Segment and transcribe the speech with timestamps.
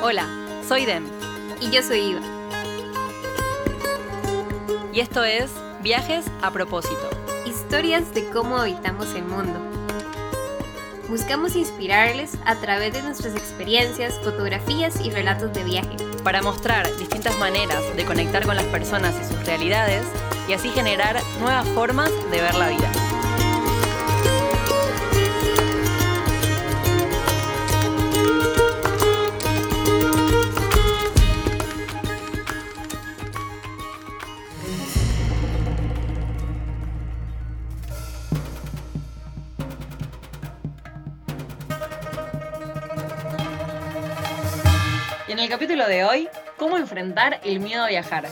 [0.00, 0.28] Hola,
[0.68, 1.04] soy Dem.
[1.60, 2.20] Y yo soy Iva.
[4.92, 5.50] Y esto es
[5.82, 7.10] Viajes a propósito.
[7.44, 9.58] Historias de cómo habitamos el mundo.
[11.08, 15.96] Buscamos inspirarles a través de nuestras experiencias, fotografías y relatos de viaje.
[16.22, 20.04] Para mostrar distintas maneras de conectar con las personas y sus realidades
[20.48, 22.97] y así generar nuevas formas de ver la vida.
[45.88, 48.28] De hoy, ¿cómo enfrentar el miedo a viajar?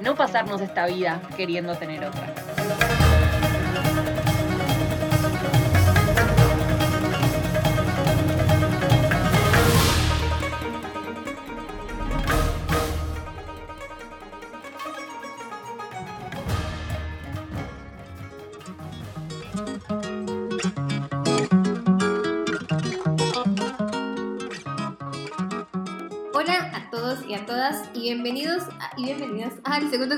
[0.00, 2.93] No pasarnos esta vida queriendo tener otra.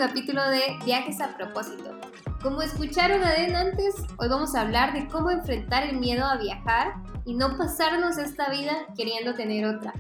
[0.07, 1.99] Capítulo de Viajes a propósito.
[2.41, 6.37] Como escucharon a Den antes, hoy vamos a hablar de cómo enfrentar el miedo a
[6.37, 9.93] viajar y no pasarnos esta vida queriendo tener otra.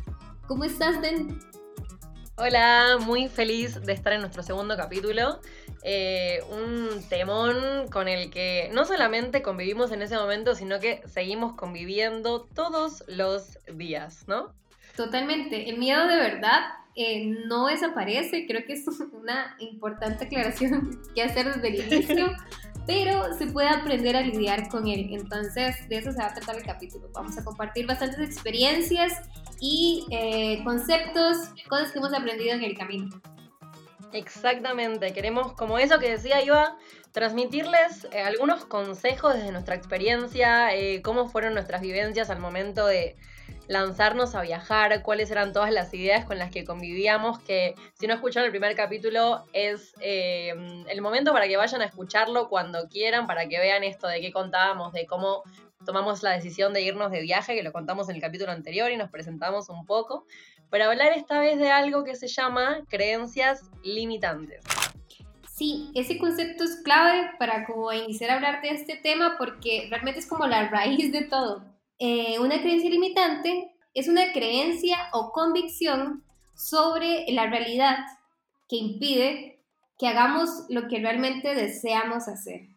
[0.47, 1.41] ¿Cómo estás, Den?
[2.37, 5.41] Hola, muy feliz de estar en nuestro segundo capítulo.
[5.83, 11.57] Eh, un temón con el que no solamente convivimos en ese momento, sino que seguimos
[11.57, 14.55] conviviendo todos los días, ¿no?
[14.95, 15.69] Totalmente.
[15.69, 16.61] El miedo de verdad
[16.97, 18.47] eh, no desaparece.
[18.47, 22.33] Creo que es una importante aclaración que hacer desde el inicio.
[22.87, 25.09] Pero se puede aprender a lidiar con él.
[25.11, 27.11] Entonces, de eso se va a tratar el capítulo.
[27.13, 29.13] Vamos a compartir bastantes experiencias
[29.61, 33.09] y eh, conceptos, cosas que hemos aprendido en el camino.
[34.13, 36.77] Exactamente, queremos, como eso que decía Iva,
[37.12, 43.17] transmitirles eh, algunos consejos desde nuestra experiencia, eh, cómo fueron nuestras vivencias al momento de
[43.69, 48.15] lanzarnos a viajar, cuáles eran todas las ideas con las que convivíamos, que si no
[48.15, 50.55] escucharon el primer capítulo es eh,
[50.89, 54.33] el momento para que vayan a escucharlo cuando quieran, para que vean esto de qué
[54.33, 55.43] contábamos, de cómo
[55.85, 58.97] tomamos la decisión de irnos de viaje, que lo contamos en el capítulo anterior y
[58.97, 60.27] nos presentamos un poco,
[60.71, 64.65] para hablar esta vez de algo que se llama creencias limitantes.
[65.56, 70.21] Sí, ese concepto es clave para como iniciar a hablar de este tema porque realmente
[70.21, 71.65] es como la raíz de todo.
[71.99, 76.23] Eh, una creencia limitante es una creencia o convicción
[76.55, 77.99] sobre la realidad
[78.69, 79.59] que impide
[79.99, 82.69] que hagamos lo que realmente deseamos hacer.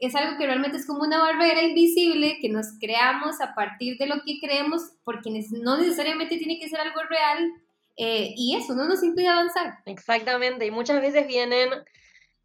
[0.00, 4.06] Es algo que realmente es como una barrera invisible que nos creamos a partir de
[4.06, 7.52] lo que creemos porque no necesariamente tiene que ser algo real
[7.96, 9.80] eh, y eso no nos impide avanzar.
[9.84, 11.68] Exactamente, y muchas veces vienen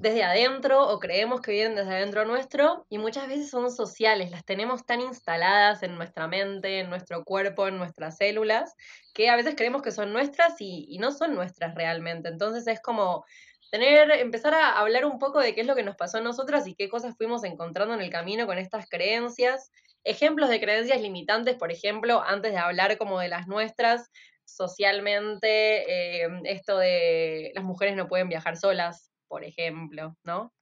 [0.03, 4.43] desde adentro o creemos que vienen desde adentro nuestro y muchas veces son sociales, las
[4.43, 8.75] tenemos tan instaladas en nuestra mente, en nuestro cuerpo, en nuestras células,
[9.13, 12.27] que a veces creemos que son nuestras y, no son nuestras realmente.
[12.27, 13.23] Entonces es como
[13.71, 16.67] tener, empezar a hablar un poco de qué es lo que nos pasó a nosotras
[16.67, 19.71] y qué cosas fuimos encontrando en el camino con estas creencias.
[20.03, 24.11] Ejemplos de creencias limitantes, por ejemplo, antes de hablar como de las nuestras,
[24.43, 30.53] socialmente, eh, esto de las mujeres no pueden viajar solas, por ejemplo, ¿no?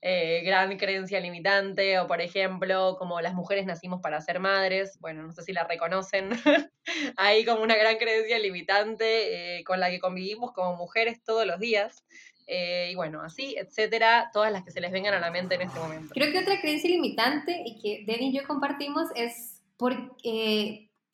[0.00, 5.22] Eh, gran creencia limitante, o por ejemplo, como las mujeres nacimos para ser madres, bueno,
[5.22, 6.30] no sé si la reconocen,
[7.18, 11.60] hay como una gran creencia limitante eh, con la que convivimos como mujeres todos los
[11.60, 12.06] días.
[12.46, 15.60] Eh, y bueno, así, etcétera, todas las que se les vengan a la mente en
[15.60, 16.14] este momento.
[16.14, 20.16] Creo que otra creencia limitante y que Denny y yo compartimos es por,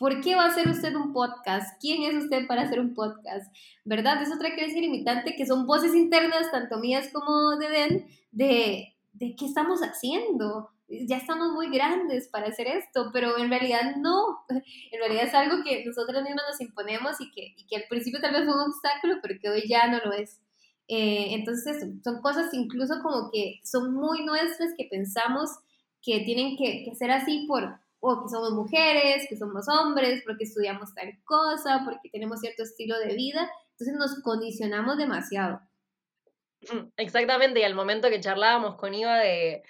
[0.02, 1.80] ¿por qué va a hacer usted un podcast?
[1.80, 3.54] ¿Quién es usted para hacer un podcast?
[3.84, 4.20] ¿Verdad?
[4.20, 9.36] Es otra creencia limitante que son voces internas, tanto mías como de Den, de, de
[9.36, 10.70] qué estamos haciendo.
[10.88, 14.44] Ya estamos muy grandes para hacer esto, pero en realidad no.
[14.48, 18.32] En realidad es algo que nosotros mismos nos imponemos y que, que al principio tal
[18.32, 20.40] vez fue un obstáculo, pero que hoy ya no lo es.
[20.88, 25.48] Eh, entonces, son cosas incluso como que son muy nuestras que pensamos
[26.02, 30.93] que tienen que ser así por, o que somos mujeres, que somos hombres, porque estudiamos
[30.93, 33.49] tal cosa, porque tenemos cierto estilo de vida.
[33.70, 35.60] Entonces nos condicionamos demasiado.
[36.96, 39.62] Exactamente, y al momento que charlábamos con Iva de,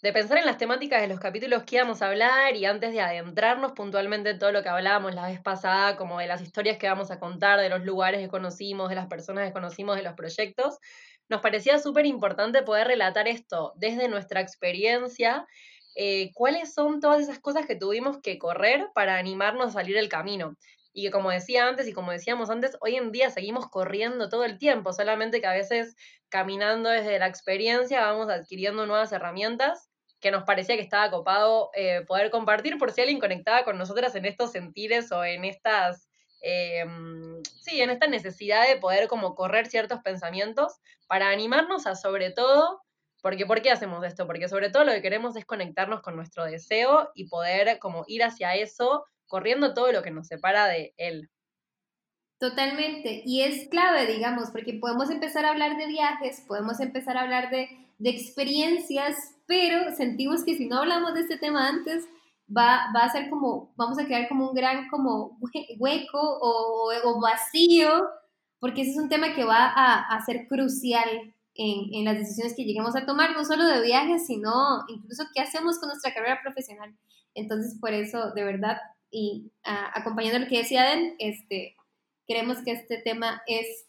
[0.00, 3.00] de pensar en las temáticas de los capítulos que íbamos a hablar y antes de
[3.00, 6.88] adentrarnos puntualmente en todo lo que hablábamos la vez pasada, como de las historias que
[6.88, 10.14] vamos a contar, de los lugares que conocimos, de las personas que conocimos, de los
[10.14, 10.78] proyectos,
[11.28, 15.46] nos parecía súper importante poder relatar esto desde nuestra experiencia,
[15.94, 20.08] eh, cuáles son todas esas cosas que tuvimos que correr para animarnos a salir del
[20.08, 20.56] camino.
[20.94, 24.44] y que como decía antes y como decíamos antes, hoy en día seguimos corriendo todo
[24.44, 25.96] el tiempo, solamente que a veces
[26.28, 29.88] caminando desde la experiencia vamos adquiriendo nuevas herramientas
[30.22, 34.14] que nos parecía que estaba copado eh, poder compartir por si alguien conectaba con nosotras
[34.14, 36.08] en estos sentires o en estas,
[36.42, 36.84] eh,
[37.60, 40.74] sí, en esta necesidad de poder como correr ciertos pensamientos
[41.08, 42.80] para animarnos a sobre todo,
[43.22, 44.26] porque ¿por qué hacemos esto?
[44.26, 48.22] Porque sobre todo lo que queremos es conectarnos con nuestro deseo y poder como ir
[48.22, 51.30] hacia eso corriendo todo lo que nos separa de él.
[52.38, 57.22] Totalmente, y es clave, digamos, porque podemos empezar a hablar de viajes, podemos empezar a
[57.22, 59.16] hablar de, de experiencias,
[59.46, 62.04] pero sentimos que si no hablamos de este tema antes,
[62.48, 65.38] va, va, a ser como, vamos a crear como un gran como
[65.78, 68.08] hueco o, o vacío,
[68.58, 71.08] porque ese es un tema que va a, a ser crucial
[71.54, 74.50] en, en, las decisiones que lleguemos a tomar, no solo de viajes, sino
[74.88, 76.94] incluso qué hacemos con nuestra carrera profesional.
[77.34, 78.78] Entonces, por eso, de verdad,
[79.10, 81.76] y acompañando lo que decía Den, este,
[82.26, 83.86] creemos que este tema es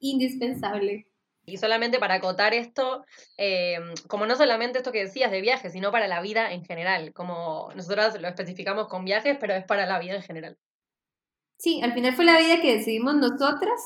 [0.00, 1.06] indispensable.
[1.46, 3.04] Y solamente para acotar esto,
[3.36, 3.78] eh,
[4.08, 7.70] como no solamente esto que decías de viajes, sino para la vida en general, como
[7.76, 10.58] nosotros lo especificamos con viajes, pero es para la vida en general.
[11.58, 13.80] Sí, al final fue la vida que decidimos nosotras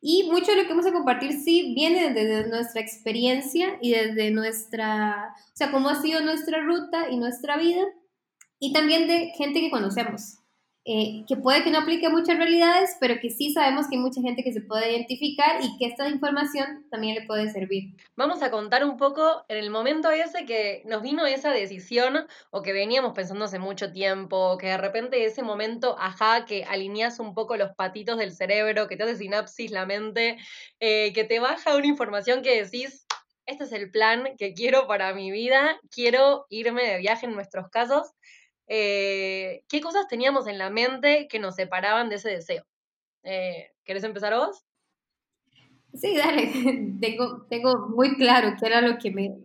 [0.00, 4.30] y mucho de lo que vamos a compartir sí viene desde nuestra experiencia y desde
[4.30, 7.84] nuestra, o sea, cómo ha sido nuestra ruta y nuestra vida
[8.58, 10.38] y también de gente que conocemos,
[10.84, 14.22] eh, que puede que no aplique muchas realidades, pero que sí sabemos que hay mucha
[14.22, 17.94] gente que se puede identificar y que esta información también le puede servir.
[18.16, 22.62] Vamos a contar un poco en el momento ese que nos vino esa decisión o
[22.62, 27.34] que veníamos pensando hace mucho tiempo, que de repente ese momento, ajá, que alineas un
[27.34, 30.38] poco los patitos del cerebro, que te hace sinapsis la mente,
[30.80, 33.06] eh, que te baja una información que decís,
[33.44, 37.68] este es el plan que quiero para mi vida, quiero irme de viaje en nuestros
[37.68, 38.12] casos
[38.68, 42.64] eh, qué cosas teníamos en la mente que nos separaban de ese deseo.
[43.22, 44.64] Eh, ¿Querés empezar vos?
[45.94, 46.52] Sí, dale.
[47.00, 49.38] tengo, tengo muy claro qué era lo que me,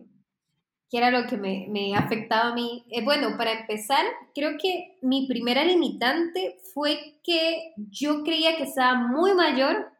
[0.90, 2.84] qué era lo que me, me afectaba a mí.
[2.90, 4.04] Eh, bueno, para empezar,
[4.34, 9.90] creo que mi primera limitante fue que yo creía que estaba muy mayor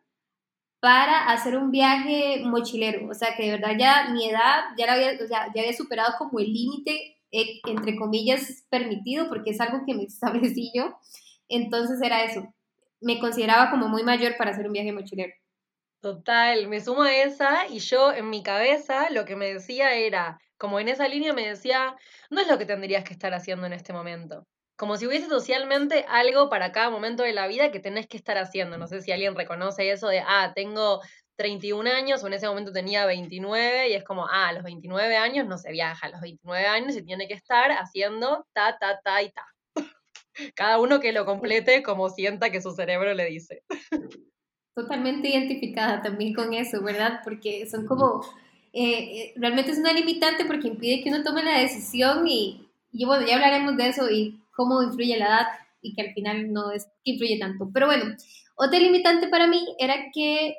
[0.81, 3.09] para hacer un viaje mochilero.
[3.09, 5.73] O sea, que de verdad ya mi edad ya, la había, o sea, ya había
[5.73, 7.23] superado como el límite
[7.67, 10.97] entre comillas, permitido porque es algo que me establecí yo.
[11.49, 12.53] Entonces era eso.
[13.01, 15.33] Me consideraba como muy mayor para hacer un viaje mochilero.
[16.01, 20.39] Total, me sumo a esa y yo en mi cabeza lo que me decía era,
[20.59, 21.97] como en esa línea me decía,
[22.29, 24.47] no es lo que tendrías que estar haciendo en este momento.
[24.77, 28.37] Como si hubiese socialmente algo para cada momento de la vida que tenés que estar
[28.37, 28.77] haciendo.
[28.77, 31.01] No sé si alguien reconoce eso de, ah, tengo
[31.37, 35.17] 31 años o en ese momento tenía 29 y es como, ah, a los 29
[35.17, 39.01] años no se viaja, a los 29 años se tiene que estar haciendo ta, ta,
[39.03, 39.47] ta y ta.
[40.55, 43.63] Cada uno que lo complete como sienta que su cerebro le dice.
[44.75, 47.21] Totalmente identificada también con eso, ¿verdad?
[47.25, 48.25] Porque son como,
[48.73, 53.05] eh, eh, realmente es una limitante porque impide que uno tome la decisión y, y
[53.05, 55.47] bueno, ya hablaremos de eso y cómo influye la edad
[55.81, 57.71] y que al final no es que influye tanto.
[57.73, 58.17] Pero bueno,
[58.57, 60.57] otra limitante para mí era que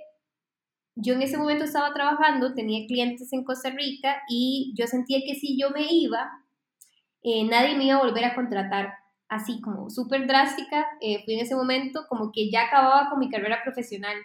[0.96, 5.36] yo en ese momento estaba trabajando, tenía clientes en Costa Rica y yo sentía que
[5.36, 6.32] si yo me iba,
[7.22, 8.94] eh, nadie me iba a volver a contratar.
[9.28, 13.30] Así como súper drástica, eh, fui en ese momento como que ya acababa con mi
[13.30, 14.16] carrera profesional,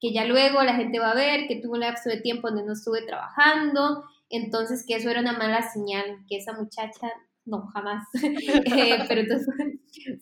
[0.00, 2.64] que ya luego la gente va a ver que tuve un lapso de tiempo donde
[2.64, 7.12] no estuve trabajando, entonces que eso era una mala señal, que esa muchacha,
[7.44, 9.54] no, jamás, eh, pero entonces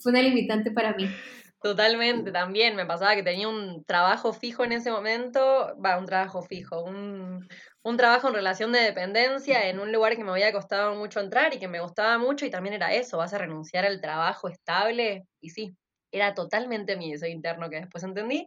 [0.00, 1.06] fue una limitante para mí.
[1.64, 6.42] Totalmente, también me pasaba que tenía un trabajo fijo en ese momento, va, un trabajo
[6.42, 7.48] fijo, un,
[7.82, 11.54] un, trabajo en relación de dependencia en un lugar que me había costado mucho entrar
[11.54, 15.24] y que me gustaba mucho y también era eso, vas a renunciar al trabajo estable
[15.40, 15.74] y sí,
[16.12, 18.46] era totalmente mi deseo interno que después entendí.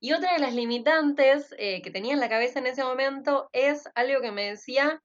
[0.00, 3.90] Y otra de las limitantes eh, que tenía en la cabeza en ese momento es
[3.94, 5.02] algo que me decía,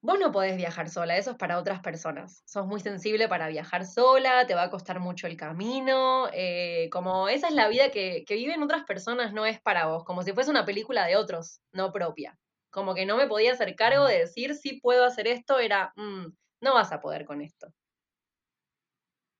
[0.00, 2.42] Vos no podés viajar sola, eso es para otras personas.
[2.46, 7.28] Sos muy sensible para viajar sola, te va a costar mucho el camino, eh, como
[7.28, 10.32] esa es la vida que, que, viven otras personas, no es para vos, como si
[10.32, 12.38] fuese una película de otros, no propia.
[12.70, 16.26] Como que no me podía hacer cargo de decir si puedo hacer esto, era, mm,
[16.60, 17.66] no vas a poder con esto.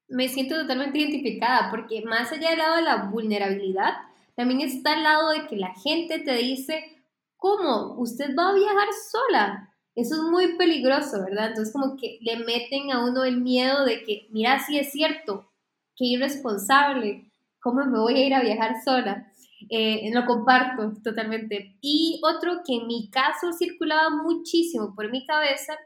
[0.08, 3.94] Me siento totalmente identificada porque más allá del lado de la vulnerabilidad,
[4.34, 7.04] también está el lado de que la gente te dice,
[7.36, 7.94] ¿cómo?
[7.98, 9.67] ¿Usted va a viajar sola?
[9.98, 11.48] Eso es muy peligroso, ¿verdad?
[11.48, 15.50] Entonces como que le meten a uno el miedo de que, mira, si es cierto,
[15.96, 19.32] qué irresponsable, ¿cómo me voy a ir a viajar sola?
[19.68, 21.76] Eh, lo comparto totalmente.
[21.80, 25.76] Y otro que en mi caso circulaba muchísimo por mi cabeza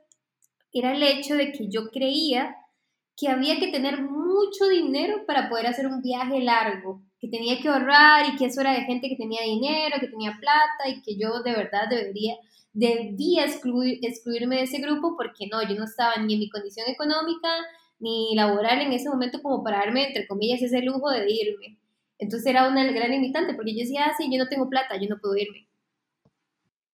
[0.74, 2.54] era el hecho de que yo creía
[3.16, 7.68] que había que tener mucho dinero para poder hacer un viaje largo, que tenía que
[7.68, 11.16] ahorrar y que eso era de gente que tenía dinero, que tenía plata y que
[11.16, 12.34] yo de verdad debería,
[12.72, 16.88] debía excluir, excluirme de ese grupo porque no, yo no estaba ni en mi condición
[16.88, 17.48] económica
[17.98, 21.78] ni laboral en ese momento como para darme, entre comillas, ese lujo de irme.
[22.18, 25.08] Entonces era una gran limitante porque yo decía, ah, sí, yo no tengo plata, yo
[25.08, 25.68] no puedo irme.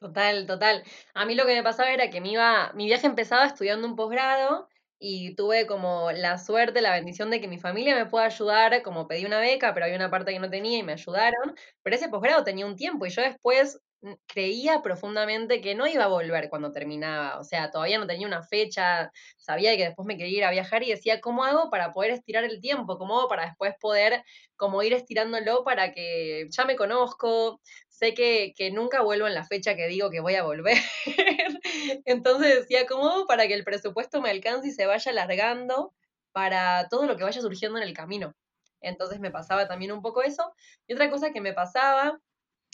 [0.01, 0.85] Total, total.
[1.15, 3.97] A mí lo que me pasaba era que me iba, mi viaje empezaba estudiando un
[3.97, 4.69] posgrado
[4.99, 9.09] y tuve como la suerte, la bendición de que mi familia me pueda ayudar, como
[9.09, 12.09] pedí una beca, pero había una parte que no tenía y me ayudaron, pero ese
[12.09, 13.81] posgrado tenía un tiempo y yo después
[14.27, 18.43] creía profundamente que no iba a volver cuando terminaba, o sea, todavía no tenía una
[18.43, 22.13] fecha, sabía que después me quería ir a viajar y decía, ¿cómo hago para poder
[22.13, 22.97] estirar el tiempo?
[22.99, 24.23] ¿Cómo hago para después poder
[24.57, 29.45] como ir estirándolo para que ya me conozco, sé que, que nunca vuelvo en la
[29.45, 30.77] fecha que digo que voy a volver?
[32.05, 35.95] Entonces decía, ¿cómo hago para que el presupuesto me alcance y se vaya alargando
[36.33, 38.35] para todo lo que vaya surgiendo en el camino?
[38.81, 40.53] Entonces me pasaba también un poco eso.
[40.87, 42.21] Y otra cosa que me pasaba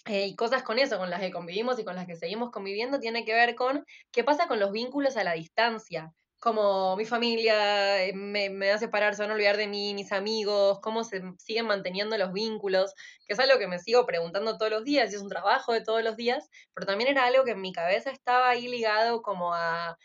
[0.06, 3.00] eh, y cosas con eso, con las que convivimos y con las que seguimos conviviendo,
[3.00, 6.12] tiene que ver con qué pasa con los vínculos a la distancia.
[6.40, 10.12] Como mi familia eh, me, me hace parar, se van a olvidar de mí, mis
[10.12, 12.94] amigos, cómo se siguen manteniendo los vínculos,
[13.26, 15.80] que es algo que me sigo preguntando todos los días, y es un trabajo de
[15.82, 19.54] todos los días, pero también era algo que en mi cabeza estaba ahí ligado como
[19.54, 19.96] a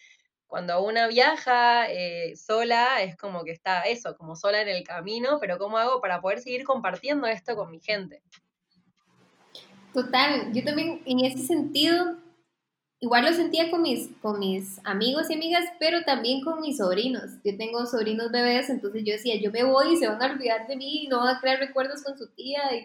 [0.48, 5.40] cuando una viaja eh, sola, es como que está eso, como sola en el camino,
[5.40, 8.24] pero ¿cómo hago para poder seguir compartiendo esto con mi gente?
[9.94, 12.16] Total, yo también en ese sentido,
[13.00, 17.24] igual lo sentía con mis, con mis amigos y amigas, pero también con mis sobrinos.
[17.44, 20.68] Yo tengo sobrinos bebés, entonces yo decía, yo me voy y se van a olvidar
[20.68, 22.62] de mí, no van a crear recuerdos con su tía.
[22.72, 22.78] Y,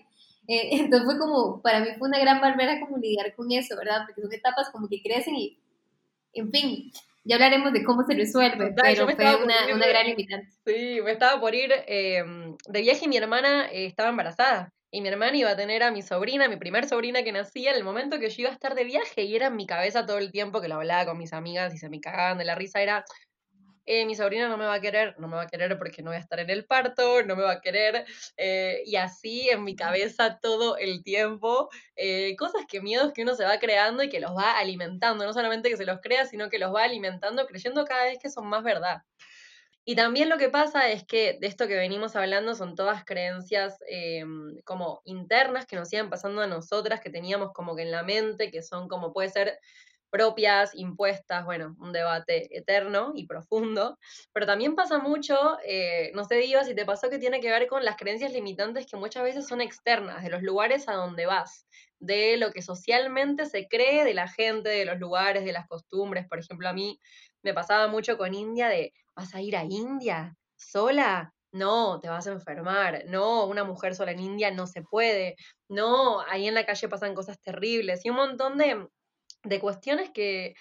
[0.49, 4.05] eh, entonces fue como, para mí fue una gran barrera como lidiar con eso, ¿verdad?
[4.07, 5.59] Porque son etapas como que crecen y,
[6.33, 6.91] en fin,
[7.25, 10.49] ya hablaremos de cómo se resuelve, pero fue una, una, gran limitante.
[10.67, 15.01] Sí, me estaba por ir em, de viaje y mi hermana eh, estaba embarazada y
[15.01, 17.83] mi hermana iba a tener a mi sobrina, mi primer sobrina que nacía, en el
[17.83, 20.31] momento que yo iba a estar de viaje y era en mi cabeza todo el
[20.31, 23.05] tiempo que lo hablaba con mis amigas y se me cagaban de la risa, era,
[23.87, 26.11] eh, mi sobrina no me va a querer, no me va a querer porque no
[26.11, 29.65] voy a estar en el parto, no me va a querer, eh, y así en
[29.65, 34.09] mi cabeza todo el tiempo, eh, cosas que miedos que uno se va creando y
[34.09, 37.49] que los va alimentando, no solamente que se los crea, sino que los va alimentando,
[37.49, 38.99] creyendo cada vez que son más verdad.
[39.87, 43.77] Y también lo que pasa es que de esto que venimos hablando son todas creencias
[43.87, 48.03] em, como internas que nos iban pasando a nosotras, que teníamos como que en la
[48.03, 49.59] mente, que son como puede ser
[50.09, 53.99] propias, impuestas, bueno, un debate eterno y profundo,
[54.33, 57.67] pero también pasa mucho, eh, no sé, Diva, si te pasó que tiene que ver
[57.67, 61.67] con las creencias limitantes que muchas veces son externas, de los lugares a donde vas,
[61.99, 66.27] de lo que socialmente se cree de la gente, de los lugares, de las costumbres,
[66.29, 67.01] por ejemplo, a mí
[67.43, 71.33] me pasaba mucho con India de ¿Vas a ir a India sola?
[71.53, 73.05] No, te vas a enfermar.
[73.07, 75.37] No, una mujer sola en India no se puede.
[75.69, 78.05] No, ahí en la calle pasan cosas terribles.
[78.05, 78.89] Y un montón de,
[79.45, 80.55] de cuestiones que,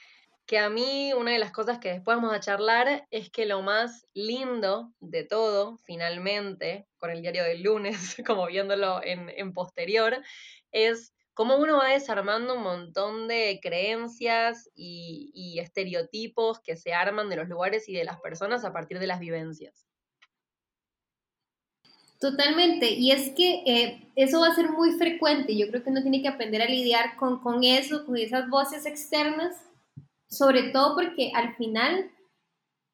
[0.46, 3.62] que a mí una de las cosas que después vamos a charlar es que lo
[3.62, 10.22] más lindo de todo, finalmente, con el diario del lunes, como viéndolo en, en posterior,
[10.72, 17.38] es cómo uno va desarmando un montón de creencias y, estereotipos que se arman de
[17.38, 19.88] los lugares y de las personas a partir de las vivencias.
[22.20, 26.02] Totalmente, y es que eh, eso va a ser muy frecuente, yo creo que uno
[26.02, 29.56] tiene que aprender a lidiar con, con eso, con esas voces externas,
[30.30, 32.12] sobre todo porque al final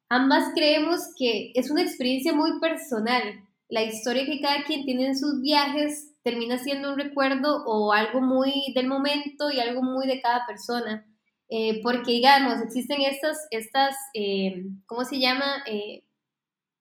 [0.08, 5.16] ambas creemos que es una experiencia muy personal, la historia que cada quien tiene en
[5.16, 10.20] sus viajes termina siendo un recuerdo o algo muy del momento y algo muy de
[10.20, 11.06] cada persona.
[11.48, 15.64] Eh, porque, digamos, existen estas, estas eh, ¿cómo se llama?
[15.66, 16.04] Eh,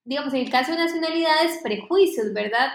[0.04, 2.70] digamos, en el caso de nacionalidades, prejuicios, ¿verdad?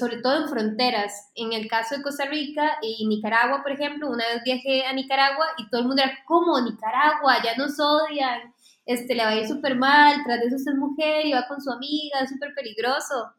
[0.00, 1.30] sobre todo en fronteras.
[1.36, 5.46] En el caso de Costa Rica y Nicaragua, por ejemplo, una vez viajé a Nicaragua
[5.58, 7.36] y todo el mundo era, ¿cómo Nicaragua?
[7.44, 8.52] Ya nos odian,
[8.84, 11.60] este, le va a ir súper mal, tras de eso es mujer y va con
[11.60, 13.30] su amiga, es súper peligroso.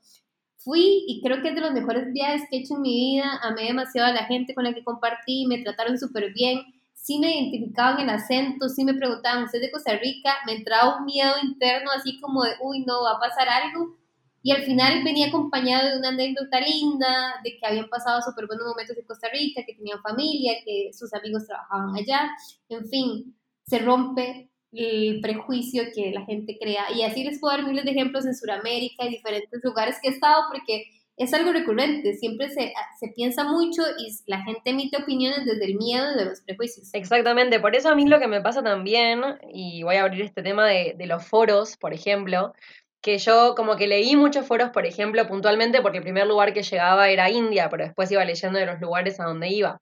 [0.63, 3.39] Fui y creo que es de los mejores viajes que he hecho en mi vida.
[3.41, 6.61] Amé demasiado a la gente con la que compartí, me trataron súper bien.
[6.93, 10.35] Sí me identificaban el acento, sí me preguntaban, ¿usted es de Costa Rica?
[10.45, 13.97] Me entraba un miedo interno así como de, uy, no, va a pasar algo.
[14.43, 18.67] Y al final venía acompañado de una anécdota linda, de que habían pasado súper buenos
[18.67, 22.29] momentos en Costa Rica, que tenían familia, que sus amigos trabajaban allá.
[22.69, 26.85] En fin, se rompe el prejuicio que la gente crea.
[26.95, 30.11] Y así les puedo dar miles de ejemplos en Sudamérica y diferentes lugares que he
[30.11, 30.85] estado porque
[31.17, 35.75] es algo recurrente, siempre se, se, piensa mucho y la gente emite opiniones desde el
[35.75, 36.89] miedo y de los prejuicios.
[36.93, 39.21] Exactamente, por eso a mí lo que me pasa también,
[39.53, 42.53] y voy a abrir este tema de, de los foros, por ejemplo,
[43.01, 46.63] que yo como que leí muchos foros, por ejemplo, puntualmente, porque el primer lugar que
[46.63, 49.81] llegaba era India, pero después iba leyendo de los lugares a donde iba.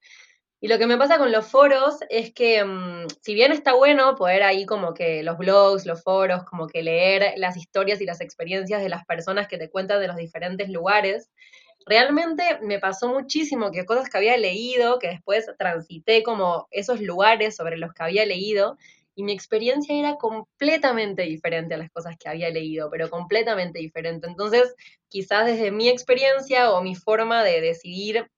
[0.62, 4.16] Y lo que me pasa con los foros es que, mm, si bien está bueno
[4.16, 8.20] poder ahí como que los blogs, los foros, como que leer las historias y las
[8.20, 11.30] experiencias de las personas que te cuentan de los diferentes lugares,
[11.86, 17.56] realmente me pasó muchísimo que cosas que había leído, que después transité como esos lugares
[17.56, 18.78] sobre los que había leído,
[19.16, 24.28] y mi experiencia era completamente diferente a las cosas que había leído, pero completamente diferente.
[24.28, 24.74] Entonces,
[25.10, 28.30] quizás desde mi experiencia o mi forma de decidir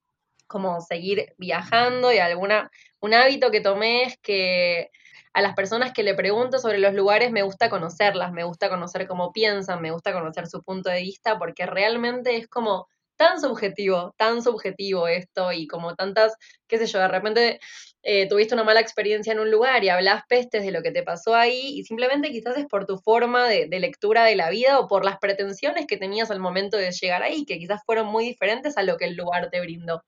[0.51, 4.91] cómo seguir viajando y alguna, un hábito que tomé es que
[5.33, 9.07] a las personas que le pregunto sobre los lugares me gusta conocerlas, me gusta conocer
[9.07, 14.13] cómo piensan, me gusta conocer su punto de vista, porque realmente es como tan subjetivo,
[14.17, 16.35] tan subjetivo esto y como tantas,
[16.67, 17.59] qué sé yo, de repente
[18.01, 21.03] eh, tuviste una mala experiencia en un lugar y hablas pestes de lo que te
[21.03, 24.87] pasó ahí y simplemente quizás es por tu forma de, lectura de la vida o
[24.87, 28.75] por las pretensiones que tenías al momento de llegar ahí, que quizás fueron muy diferentes
[28.77, 30.03] a lo que el lugar te brindó.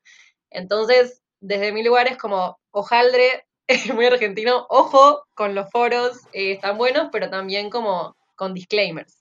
[0.53, 3.45] Entonces, desde mi lugar es como, ojaldre,
[3.93, 9.19] muy argentino, ojo con los foros, eh, están buenos, pero también como con disclaimers.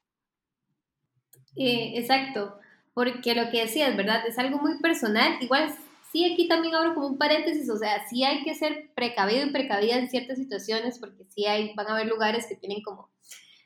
[1.56, 2.58] Eh, exacto
[2.94, 4.26] porque lo que decías, ¿verdad?
[4.26, 5.38] Es algo muy personal.
[5.40, 5.74] Igual,
[6.10, 9.50] sí, aquí también abro como un paréntesis, o sea, sí hay que ser precavido y
[9.50, 13.10] precavida en ciertas situaciones, porque sí hay, van a haber lugares que tienen como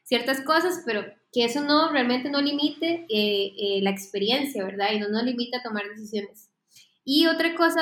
[0.04, 4.92] ciertas cosas, pero que eso no realmente no limite eh, eh, la experiencia, ¿verdad?
[4.92, 6.50] Y no nos limita a tomar decisiones.
[7.06, 7.80] Y otra cosa,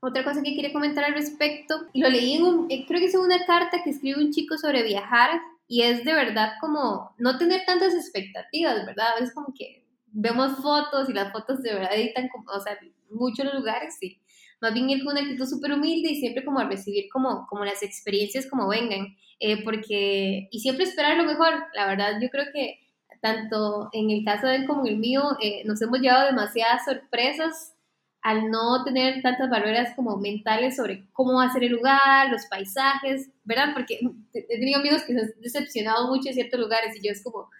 [0.00, 3.14] otra cosa que quería comentar al respecto, lo leí en un, eh, creo que es
[3.14, 7.64] una carta que escribe un chico sobre viajar, y es de verdad como no tener
[7.64, 9.14] tantas expectativas, ¿verdad?
[9.20, 12.78] Es como que vemos fotos y las fotos de verdad editan, como, o sea,
[13.10, 14.20] muchos lugares, sí.
[14.60, 17.64] Más bien ir con una actitud súper humilde y siempre como a recibir como, como
[17.64, 22.44] las experiencias como vengan, eh, porque, y siempre esperar lo mejor, la verdad, yo creo
[22.52, 22.78] que
[23.22, 26.84] tanto en el caso de él como en el mío, eh, nos hemos llevado demasiadas
[26.84, 27.73] sorpresas
[28.24, 32.46] al no tener tantas barreras como mentales sobre cómo va a ser el lugar, los
[32.46, 33.74] paisajes, ¿verdad?
[33.74, 34.00] Porque
[34.32, 37.50] he tenido amigos que se han decepcionado mucho en ciertos lugares y yo es como,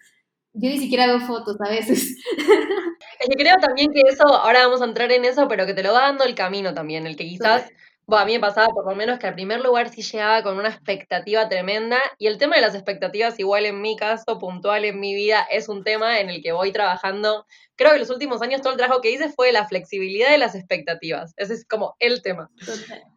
[0.53, 2.17] yo ni siquiera veo fotos a veces.
[3.19, 5.83] Es que creo también que eso, ahora vamos a entrar en eso, pero que te
[5.83, 7.69] lo va dando el camino también, el que quizás,
[8.07, 10.57] bueno, a mí me pasaba por lo menos que al primer lugar sí llegaba con
[10.57, 14.99] una expectativa tremenda, y el tema de las expectativas, igual en mi caso, puntual en
[14.99, 17.45] mi vida, es un tema en el que voy trabajando.
[17.75, 20.53] Creo que los últimos años todo el trabajo que hice fue la flexibilidad de las
[20.55, 21.33] expectativas.
[21.37, 22.49] Ese es como el tema.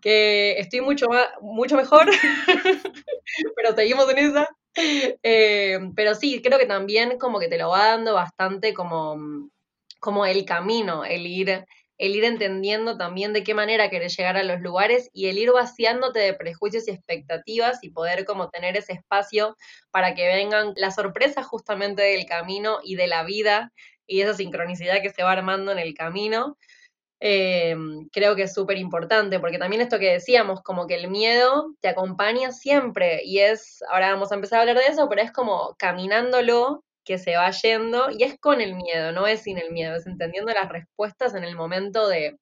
[0.00, 2.06] Que estoy mucho, más, mucho mejor,
[3.56, 4.48] pero seguimos en esa.
[4.74, 9.50] Eh, pero sí, creo que también como que te lo va dando bastante como,
[10.00, 11.64] como el camino, el ir,
[11.98, 15.50] el ir entendiendo también de qué manera querés llegar a los lugares y el ir
[15.52, 19.56] vaciándote de prejuicios y expectativas y poder como tener ese espacio
[19.90, 23.72] para que vengan las sorpresas justamente del camino y de la vida
[24.06, 26.56] y esa sincronicidad que se va armando en el camino.
[27.20, 27.76] Eh,
[28.12, 31.88] creo que es súper importante, porque también esto que decíamos, como que el miedo te
[31.88, 35.74] acompaña siempre y es, ahora vamos a empezar a hablar de eso, pero es como
[35.78, 39.96] caminándolo que se va yendo y es con el miedo, no es sin el miedo,
[39.96, 42.36] es entendiendo las respuestas en el momento de,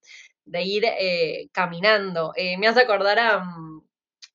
[0.60, 2.32] ir eh, caminando.
[2.34, 3.44] Eh, me hace acordar a,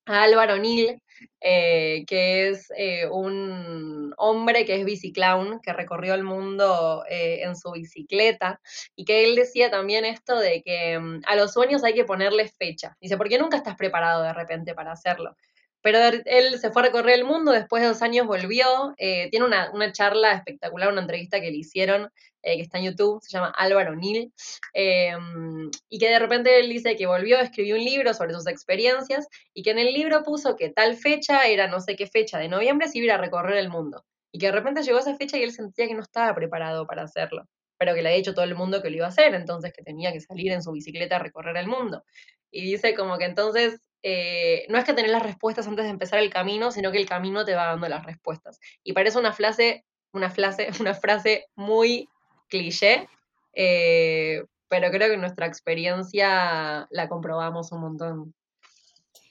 [0.05, 1.01] a Álvaro Nil,
[1.41, 2.69] eh, que es
[3.11, 8.61] un hombre que es biciclown, que recorrió el mundo en su bicicleta,
[8.95, 12.47] y que él decía también esto de que mm, a los sueños hay que ponerle
[12.47, 12.95] fecha.
[13.01, 15.35] Dice, ¿por qué nunca estás preparado de repente para hacerlo?
[15.81, 19.71] Pero él se fue a recorrer el mundo, después de dos años volvió, tiene una,
[19.71, 22.09] una, charla espectacular, una entrevista que le hicieron
[22.43, 24.33] eh, que está en YouTube, se llama Álvaro Nil,
[24.73, 29.27] em, y que de repente él dice que volvió, escribió un libro sobre sus experiencias
[29.53, 32.47] y que en el libro puso que tal fecha era no sé qué fecha de
[32.47, 34.03] noviembre se iba a recorrer el mundo.
[34.31, 37.03] Y que de repente llegó esa fecha y él sentía que no estaba preparado para
[37.03, 39.71] hacerlo, pero que le había dicho todo el mundo que lo iba a hacer, entonces
[39.71, 42.03] que tenía que salir en su bicicleta a recorrer el mundo.
[42.49, 46.19] Y dice como que entonces eh, no es que tener las respuestas antes de empezar
[46.19, 48.59] el camino, sino que el camino te va dando las respuestas.
[48.83, 52.09] Y parece una frase, una frase, una frase muy
[52.49, 53.07] cliché,
[53.53, 58.33] eh, pero creo que nuestra experiencia la comprobamos un montón.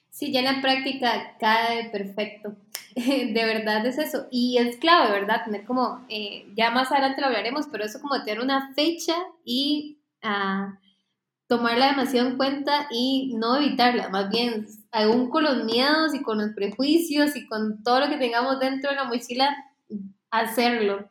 [0.09, 2.55] Sí, ya en la práctica cae perfecto.
[2.95, 4.27] De verdad es eso.
[4.29, 5.43] Y es clave, ¿verdad?
[5.45, 9.99] Tener como, eh, ya más adelante lo hablaremos, pero eso como tener una fecha y
[10.23, 10.71] uh,
[11.51, 14.07] tomarla demasiado en cuenta y no evitarla.
[14.07, 18.15] Más bien, aún con los miedos y con los prejuicios y con todo lo que
[18.15, 19.53] tengamos dentro de la mochila,
[20.29, 21.09] hacerlo.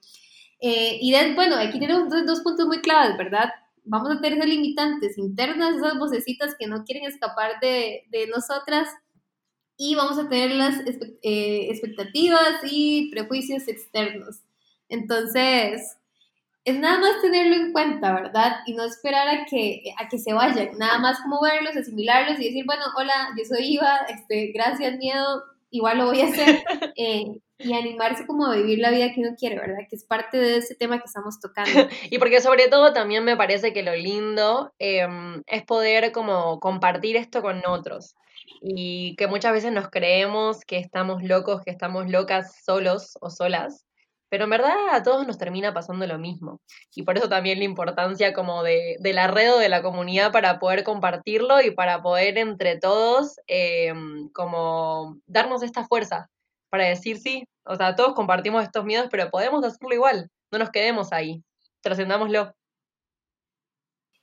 [0.62, 3.50] Eh, y bueno, aquí tenemos dos, puntos muy claves, ¿verdad?
[3.84, 8.88] Vamos a tener esas limitantes internas, esas vocecitas que no quieren escapar de, de nosotras,
[9.76, 10.80] y vamos a tener las
[11.22, 14.40] eh, expectativas y prejuicios externos.
[14.88, 15.98] Entonces,
[16.64, 18.58] es nada más tenerlo en cuenta, ¿verdad?
[18.66, 22.44] Y no esperar a que, a que se vayan, nada más como verlos, asimilarlos y
[22.44, 26.62] decir, bueno, hola, yo soy Iva, este, gracias, miedo, igual lo voy a hacer.
[26.96, 27.24] Eh,
[27.62, 29.86] y animarse como a vivir la vida que uno quiere, ¿verdad?
[29.88, 31.70] Que es parte de ese tema que estamos tocando.
[32.10, 37.16] y porque sobre todo también me parece que lo lindo em, es poder como compartir
[37.16, 38.16] esto con otros.
[38.62, 43.84] Y que muchas veces nos creemos que estamos locos, que estamos locas solos o solas.
[44.30, 46.60] Pero en verdad a todos nos termina pasando lo mismo.
[46.94, 50.84] Y por eso también la importancia como de, del arredo de la comunidad para poder
[50.84, 56.30] compartirlo y para poder entre todos em, como darnos esta fuerza
[56.70, 60.70] para decir sí, o sea, todos compartimos estos miedos, pero podemos hacerlo igual, no nos
[60.70, 61.42] quedemos ahí,
[61.82, 62.54] trascendámoslo.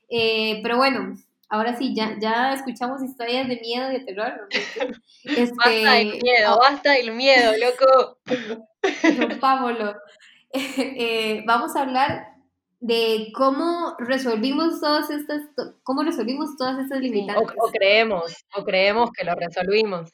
[0.10, 1.18] Eh, pero bueno,
[1.50, 4.48] ahora sí, ya, ya escuchamos historias de miedo y de terror.
[5.24, 8.18] Este, basta del miedo, basta del miedo, loco.
[9.18, 9.96] Rompámoslo.
[10.54, 12.38] Eh, vamos a hablar
[12.80, 15.42] de cómo resolvimos todas estas,
[15.84, 17.54] cómo resolvimos todas estas limitantes.
[17.60, 20.10] o, creemos, o creemos que lo resolvimos.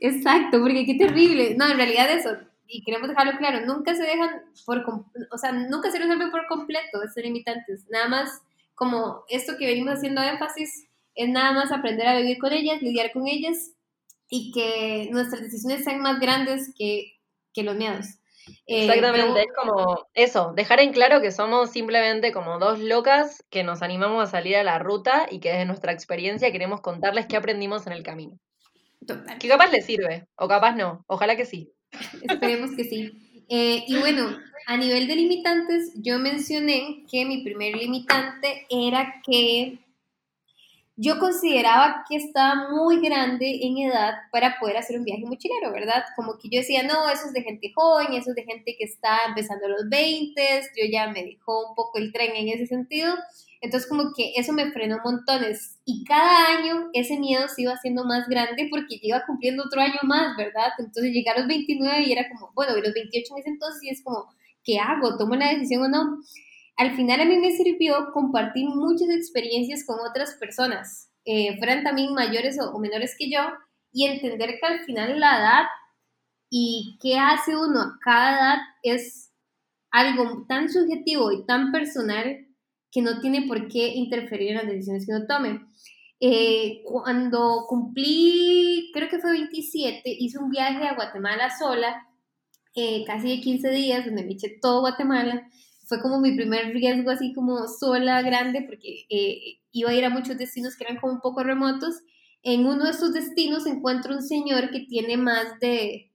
[0.00, 1.54] Exacto, porque qué terrible.
[1.56, 2.30] No, en realidad eso,
[2.66, 4.84] y queremos dejarlo claro, nunca se dejan por,
[5.30, 7.86] o sea, nunca se resuelven por completo estos limitantes.
[7.88, 8.42] Nada más
[8.74, 13.12] como esto que venimos haciendo énfasis es nada más aprender a vivir con ellas, lidiar
[13.12, 13.72] con ellas
[14.28, 17.13] y que nuestras decisiones sean más grandes que,
[17.54, 18.18] que los miedos.
[18.66, 23.64] Eh, Exactamente, es como eso, dejar en claro que somos simplemente como dos locas que
[23.64, 27.36] nos animamos a salir a la ruta y que desde nuestra experiencia queremos contarles qué
[27.36, 28.38] aprendimos en el camino.
[29.38, 31.72] Que capaz le sirve, o capaz no, ojalá que sí.
[32.28, 33.44] Esperemos que sí.
[33.48, 34.36] Eh, y bueno,
[34.66, 39.78] a nivel de limitantes, yo mencioné que mi primer limitante era que
[40.96, 46.04] yo consideraba que estaba muy grande en edad para poder hacer un viaje mochilero, ¿verdad?
[46.14, 48.84] Como que yo decía, no, eso es de gente joven, eso es de gente que
[48.84, 53.12] está empezando los 20, yo ya me dejó un poco el tren en ese sentido.
[53.60, 58.04] Entonces como que eso me frenó montones y cada año ese miedo se iba haciendo
[58.04, 60.68] más grande porque iba cumpliendo otro año más, ¿verdad?
[60.78, 63.82] Entonces llegué a los 29 y era como, bueno, y los 28 en ese entonces
[63.82, 64.28] y es como,
[64.62, 65.16] ¿qué hago?
[65.16, 66.18] ¿Tomo la decisión o no?
[66.76, 72.12] Al final a mí me sirvió compartir muchas experiencias con otras personas, eh, fueran también
[72.12, 73.40] mayores o, menores que yo,
[73.92, 75.62] y entender que al final la edad
[76.50, 79.32] y qué hace uno a cada edad es
[79.90, 82.46] algo tan subjetivo y tan personal
[82.90, 85.60] que no tiene por qué interferir en las decisiones que uno tome.
[86.20, 92.08] Eh, cuando cumplí, creo que fue 27, hice un viaje a Guatemala sola,
[92.74, 95.48] eh, casi de 15 días, donde me eché todo Guatemala.
[95.84, 100.10] Fue como mi primer riesgo así como sola, grande, porque eh, iba a ir a
[100.10, 101.96] muchos destinos que eran como un poco remotos.
[102.42, 106.12] En uno de esos destinos encuentro un señor que tiene más de,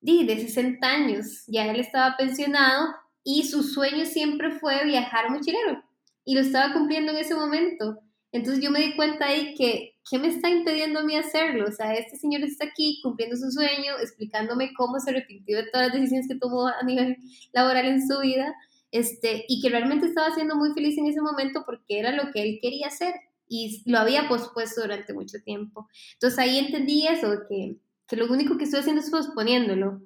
[0.00, 2.88] de, de 60 años, ya él estaba pensionado
[3.24, 5.82] y su sueño siempre fue viajar mochilero
[6.24, 8.00] y lo estaba cumpliendo en ese momento.
[8.32, 11.66] Entonces yo me di cuenta ahí que, ¿qué me está impidiendo a mí hacerlo?
[11.68, 15.88] O sea, este señor está aquí cumpliendo su sueño, explicándome cómo se arrepintió de todas
[15.88, 17.16] las decisiones que tomó a nivel
[17.52, 18.54] laboral en su vida,
[18.96, 22.42] este, y que realmente estaba siendo muy feliz en ese momento porque era lo que
[22.42, 23.14] él quería hacer
[23.46, 25.88] y lo había pospuesto durante mucho tiempo.
[26.14, 27.76] Entonces ahí entendí eso, que,
[28.08, 30.00] que lo único que estoy haciendo es posponiéndolo.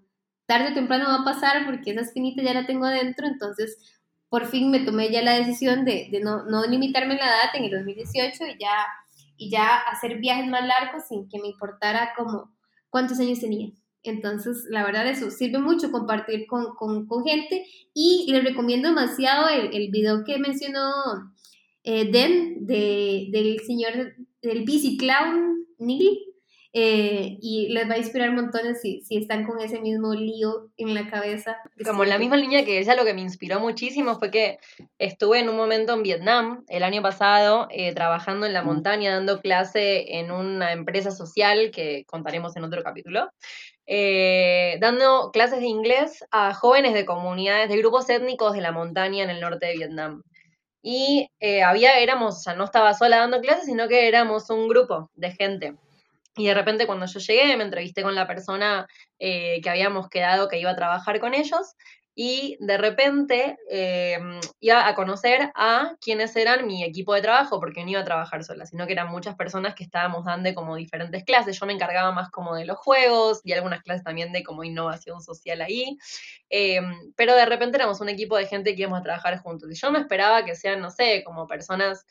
[0.47, 3.79] Tarde o temprano va a pasar porque esa espinita ya la tengo adentro, entonces
[4.29, 7.71] por fin me tomé ya la decisión de, no, no, limitarme la edad en el
[7.71, 8.87] 2018 y ya,
[9.37, 12.53] y ya hacer viajes más largos sin que me importara como
[12.91, 13.71] cuántos años tenía.
[14.03, 19.49] Entonces, la verdad, eso sirve mucho compartir con, con, con gente y les recomiendo demasiado
[19.49, 20.91] el, el video que mencionó
[21.85, 26.19] eh, Den de, del señor del BC Clown Neil
[26.73, 30.95] eh, y les va a inspirar montones si, si están con ese mismo lío en
[30.95, 31.57] la cabeza.
[31.85, 34.59] Como la misma línea que ella, lo que me inspiró muchísimo fue que
[34.99, 39.41] estuve en un momento en Vietnam el año pasado eh, trabajando en la montaña, dando
[39.41, 43.31] clase en una empresa social que contaremos en otro capítulo.
[43.93, 49.25] Eh, dando clases de inglés a jóvenes de comunidades, de grupos étnicos de la montaña
[49.25, 50.23] en el norte de Vietnam.
[50.83, 51.29] Y
[51.65, 55.33] había, éramos, o sea, no estaba sola dando clases, sino que éramos un grupo de
[55.33, 55.77] gente.
[56.37, 58.87] Y de repente cuando yo llegué me entrevisté con la persona
[59.19, 61.75] eh, que habíamos quedado que iba a trabajar con ellos
[62.15, 64.19] y de repente eh,
[64.59, 68.45] iba a conocer a quienes eran mi equipo de trabajo, porque no iba a trabajar
[68.45, 71.59] sola, sino que eran muchas personas que estábamos dando como diferentes clases.
[71.59, 75.23] Yo me encargaba más como de los juegos y algunas clases también de como innovación
[75.23, 75.97] social ahí,
[76.51, 76.81] eh,
[77.17, 79.71] pero de repente éramos un equipo de gente que íbamos a trabajar juntos.
[79.71, 82.07] Y yo me esperaba que sean, no sé, como personas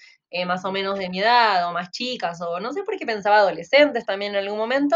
[0.46, 3.38] más o menos de mi edad o más chicas, o no sé por qué pensaba
[3.40, 4.96] adolescentes también en algún momento.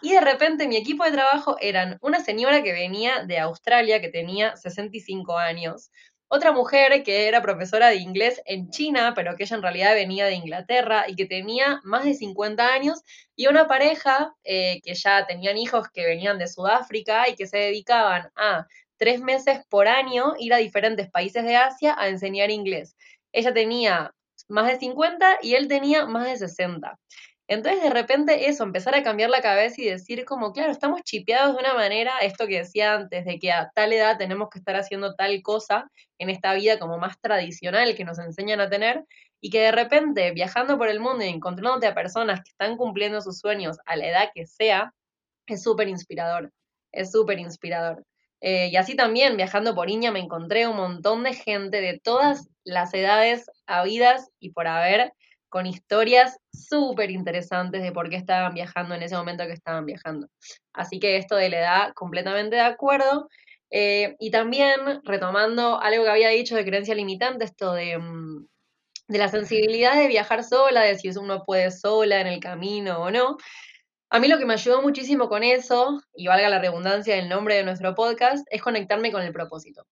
[0.00, 4.08] Y de repente mi equipo de trabajo eran una señora que venía de Australia, que
[4.08, 5.90] tenía 65 años,
[6.28, 10.26] otra mujer que era profesora de inglés en China, pero que ella en realidad venía
[10.26, 13.02] de Inglaterra y que tenía más de 50 años,
[13.34, 17.56] y una pareja eh, que ya tenían hijos que venían de Sudáfrica y que se
[17.56, 18.66] dedicaban a
[18.98, 22.94] tres meses por año ir a diferentes países de Asia a enseñar inglés.
[23.32, 24.12] Ella tenía
[24.48, 26.98] más de 50 y él tenía más de 60.
[27.48, 31.54] Entonces, de repente, eso, empezar a cambiar la cabeza y decir como, claro, estamos chipeados
[31.54, 34.76] de una manera, esto que decía antes, de que a tal edad tenemos que estar
[34.76, 39.02] haciendo tal cosa en esta vida como más tradicional que nos enseñan a tener,
[39.40, 43.22] y que de repente, viajando por el mundo y encontrándote a personas que están cumpliendo
[43.22, 44.92] sus sueños a la edad que sea,
[45.46, 46.52] es súper inspirador,
[46.92, 48.04] es súper inspirador.
[48.40, 52.48] Eh, y así también, viajando por Iña, me encontré un montón de gente de todas
[52.62, 55.12] las edades habidas y por haber,
[55.48, 60.28] con historias súper interesantes de por qué estaban viajando en ese momento que estaban viajando.
[60.72, 63.28] Así que esto de la edad, completamente de acuerdo.
[63.70, 68.46] Eh, y también retomando algo que había dicho de creencia limitante, esto de, mm,
[69.08, 73.10] de la sensibilidad de viajar sola, de si uno puede sola en el camino o
[73.10, 73.36] no.
[74.10, 77.56] A mí lo que me ayudó muchísimo con eso, y valga la redundancia del nombre
[77.56, 79.86] de nuestro podcast, es conectarme con el propósito.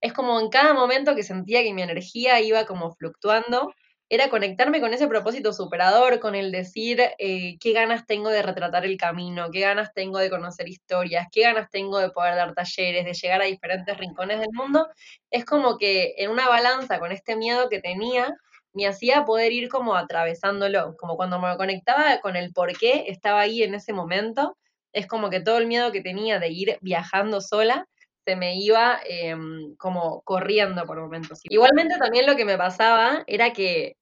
[0.00, 3.72] Es como en cada momento que sentía que mi energía iba como fluctuando,
[4.08, 8.84] era conectarme con ese propósito superador, con el decir eh, qué ganas tengo de retratar
[8.84, 13.04] el camino, qué ganas tengo de conocer historias, qué ganas tengo de poder dar talleres,
[13.04, 14.88] de llegar a diferentes rincones del mundo.
[15.30, 18.36] Es como que en una balanza con este miedo que tenía,
[18.72, 23.40] me hacía poder ir como atravesándolo, como cuando me conectaba con el por qué estaba
[23.40, 24.56] ahí en ese momento,
[24.92, 27.88] es como que todo el miedo que tenía de ir viajando sola
[28.26, 31.40] se me iba em, como corriendo por momentos.
[31.44, 33.96] Igualmente también lo que me pasaba era que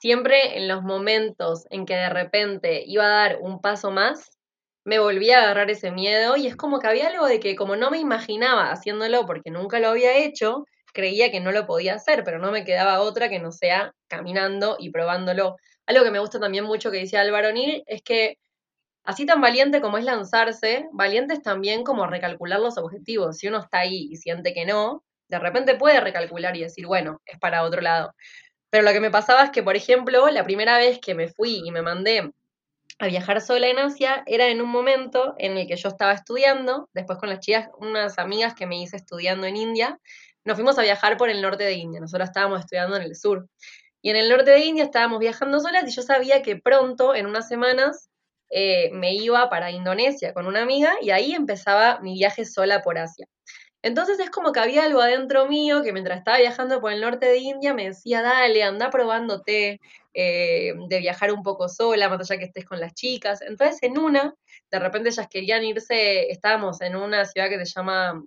[0.00, 4.30] siempre en los momentos en que de repente iba a dar un paso más,
[4.84, 7.76] me volvía a agarrar ese miedo y es como que había algo de que como
[7.76, 12.22] no me imaginaba haciéndolo porque nunca lo había hecho, creía que no lo podía hacer,
[12.24, 15.56] pero no me quedaba otra que no sea caminando y probándolo.
[15.86, 18.36] Algo que me gusta también mucho que decía Álvaro Nil es que
[19.04, 23.38] Así tan valiente como es lanzarse, valiente es también como recalcular los objetivos.
[23.38, 27.20] Si uno está ahí y siente que no, de repente puede recalcular y decir, bueno,
[27.24, 28.14] es para otro lado.
[28.70, 31.62] Pero lo que me pasaba es que, por ejemplo, la primera vez que me fui
[31.64, 32.32] y me mandé
[32.98, 36.88] a viajar sola en Asia era en un momento en el que yo estaba estudiando,
[36.92, 39.98] después con las chicas, unas amigas que me hice estudiando en India,
[40.44, 43.48] nos fuimos a viajar por el norte de India, nosotros estábamos estudiando en el sur.
[44.02, 47.26] Y en el norte de India estábamos viajando solas y yo sabía que pronto, en
[47.26, 48.09] unas semanas,
[48.50, 52.98] eh, me iba para Indonesia con una amiga y ahí empezaba mi viaje sola por
[52.98, 53.26] Asia.
[53.82, 57.26] Entonces es como que había algo adentro mío que mientras estaba viajando por el norte
[57.26, 59.80] de India me decía, dale, anda probándote
[60.12, 63.40] eh, de viajar un poco sola, más allá que estés con las chicas.
[63.42, 64.34] Entonces en una,
[64.70, 68.22] de repente ellas querían irse, estábamos en una ciudad que se llama,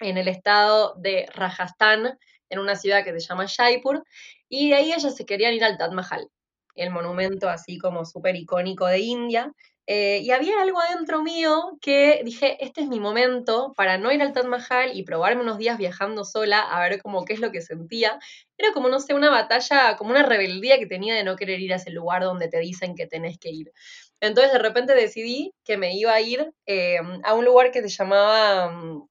[0.00, 2.18] en el estado de Rajasthan,
[2.50, 4.04] en una ciudad que se llama Jaipur,
[4.48, 6.28] y de ahí ellas se querían ir al Taj Mahal
[6.74, 9.52] el monumento así como súper icónico de India.
[9.88, 14.22] Eh, y había algo adentro mío que dije, este es mi momento para no ir
[14.22, 17.50] al Taj Mahal y probarme unos días viajando sola a ver cómo qué es lo
[17.50, 18.18] que sentía.
[18.56, 21.72] Era como, no sé, una batalla, como una rebeldía que tenía de no querer ir
[21.72, 23.72] a ese lugar donde te dicen que tenés que ir.
[24.20, 27.88] Entonces de repente decidí que me iba a ir eh, a un lugar que se
[27.88, 29.08] llamaba um,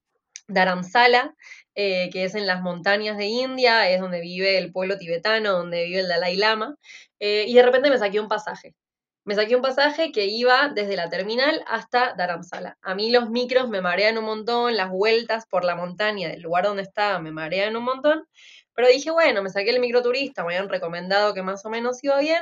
[1.75, 5.85] eh, que es en las montañas de India, es donde vive el pueblo tibetano, donde
[5.85, 6.75] vive el Dalai Lama,
[7.19, 8.75] eh, y de repente me saqué un pasaje.
[9.23, 12.77] Me saqué un pasaje que iba desde la terminal hasta Dharamsala.
[12.81, 16.65] A mí los micros me marean un montón, las vueltas por la montaña del lugar
[16.65, 18.25] donde estaba me marean un montón,
[18.73, 22.19] pero dije, bueno, me saqué el microturista, me habían recomendado que más o menos iba
[22.19, 22.41] bien,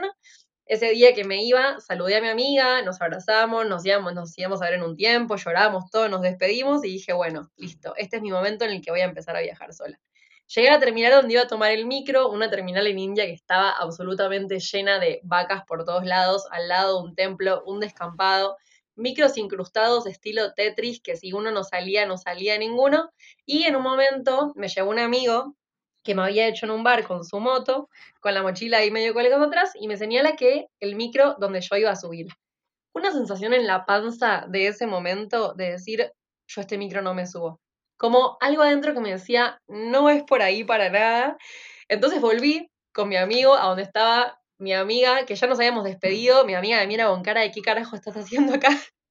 [0.69, 4.62] ese día que me iba, saludé a mi amiga, nos abrazamos, nos íbamos, nos íbamos
[4.62, 8.21] a ver en un tiempo, lloramos todos, nos despedimos y dije, bueno, listo, este es
[8.21, 9.99] mi momento en el que voy a empezar a viajar sola.
[10.53, 13.34] Llegué a la terminal donde iba a tomar el micro, una terminal en India que
[13.34, 18.55] estaba absolutamente llena de vacas por todos lados, al lado de un templo, un descampado,
[18.95, 23.10] micros incrustados estilo Tetris, que si uno no salía, no salía ninguno.
[23.43, 25.55] Y en un momento me llegó un amigo
[26.03, 29.13] que me había hecho en un bar con su moto, con la mochila ahí medio
[29.13, 32.27] colgando atrás, y me señala que el micro donde yo iba a subir.
[32.93, 36.12] Una sensación en la panza de ese momento de decir,
[36.47, 37.59] yo este micro no me subo.
[37.97, 41.38] Como algo adentro que me decía, no es por ahí para nada.
[41.88, 46.45] Entonces volví con mi amigo a donde estaba mi amiga, que ya nos habíamos despedido,
[46.45, 48.69] mi amiga me mira con cara de qué carajo estás haciendo acá.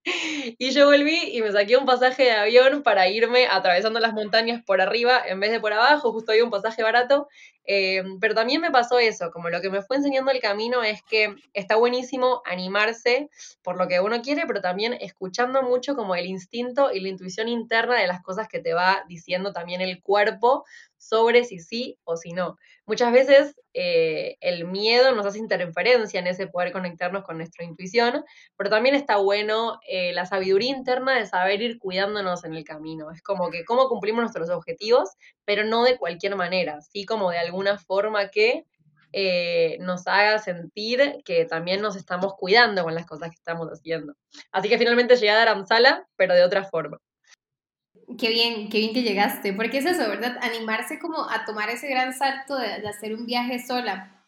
[0.58, 4.62] Y yo volví y me saqué un pasaje de avión para irme atravesando las montañas
[4.64, 7.28] por arriba en vez de por abajo, justo había un pasaje barato.
[7.70, 11.02] Eh, pero también me pasó eso, como lo que me fue enseñando el camino es
[11.02, 13.28] que está buenísimo animarse
[13.62, 17.46] por lo que uno quiere, pero también escuchando mucho como el instinto y la intuición
[17.46, 20.64] interna de las cosas que te va diciendo también el cuerpo
[20.98, 22.56] sobre si sí o si no.
[22.86, 28.24] Muchas veces eh, el miedo nos hace interferencia en ese poder conectarnos con nuestra intuición,
[28.56, 33.10] pero también está bueno eh, la sabiduría interna de saber ir cuidándonos en el camino.
[33.10, 35.10] Es como que cómo cumplimos nuestros objetivos,
[35.44, 38.64] pero no de cualquier manera, sí como de alguna forma que
[39.12, 44.14] eh, nos haga sentir que también nos estamos cuidando con las cosas que estamos haciendo.
[44.52, 46.98] Así que finalmente llegué a Dharamsala, pero de otra forma.
[48.16, 50.38] Qué bien, qué bien que llegaste, porque es eso, ¿verdad?
[50.40, 54.24] Animarse como a tomar ese gran salto de, hacer un viaje sola.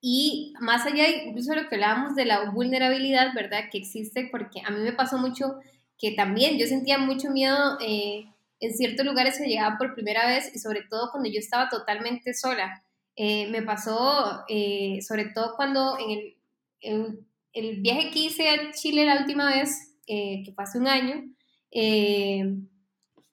[0.00, 3.64] Y más allá, incluso de lo que hablábamos de la vulnerabilidad, ¿verdad?
[3.72, 5.56] Que existe, porque a mí me pasó mucho
[5.98, 8.26] que también yo sentía mucho miedo eh,
[8.60, 12.34] en ciertos lugares que llegaba por primera vez y sobre todo cuando yo estaba totalmente
[12.34, 12.84] sola.
[13.16, 16.36] Eh, me pasó eh, sobre todo cuando en el,
[16.80, 21.24] en el, viaje que hice a Chile la última vez, que fue hace un año,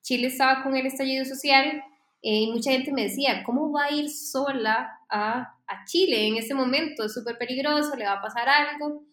[0.05, 1.83] Chile estaba con el estallido social
[2.21, 5.51] eh, y mucha gente me decía, ¿cómo va a ir sola a,
[5.87, 7.05] Chile en ese momento?
[7.05, 9.03] Es súper peligroso, le va a pasar algo.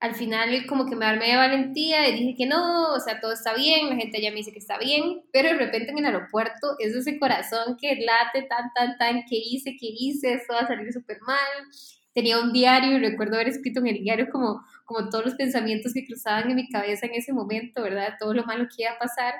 [0.00, 3.32] Al final como que me armé de valentía y dije que no, o sea, todo
[3.32, 6.06] está bien, la gente ya me dice que está bien, pero de repente en el
[6.06, 10.60] aeropuerto es ese corazón que late tan, tan, tan, que hice, que hice, esto va
[10.60, 11.68] a salir súper mal.
[12.14, 15.92] Tenía un diario y recuerdo haber escrito en el diario como, como todos los pensamientos
[15.92, 18.14] que cruzaban en mi cabeza en ese momento, ¿verdad?
[18.18, 19.34] Todo lo malo que iba a pasar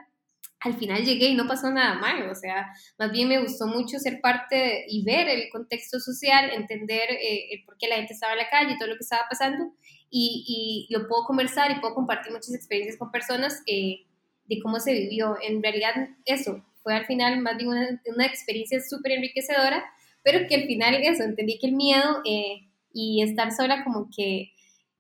[0.65, 3.99] al final llegué y no pasó nada malo, o sea, más bien me gustó mucho
[3.99, 8.39] ser parte y ver el contexto social, entender eh, por qué la gente estaba en
[8.39, 9.73] la calle y todo lo que estaba pasando,
[10.17, 14.05] y, lo puedo conversar y puedo compartir muchas experiencias con personas eh,
[14.47, 15.37] de cómo se vivió.
[15.43, 15.93] En realidad,
[16.25, 17.71] eso fue al final más bien
[18.07, 19.85] una, experiencia súper enriquecedora,
[20.23, 24.54] pero que al final eso, entendí que el miedo eh, y estar sola como que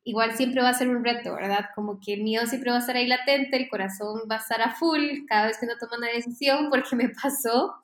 [0.04, 1.66] igual siempre va a ser un reto, ¿verdad?
[1.74, 4.60] Como que el miedo siempre va a estar ahí latente, el corazón va a estar
[4.60, 7.74] a full cada vez que uno toma una decisión, porque me pasó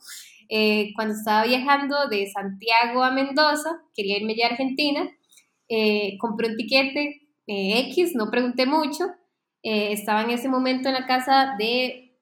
[0.48, 5.08] eh, cuando estaba viajando de Santiago a Mendoza, quería irme ya a Argentina,
[5.68, 9.06] eh, compré un tiquete eh, X, no pregunté mucho,
[9.62, 12.16] estaba en ese momento en la casa de,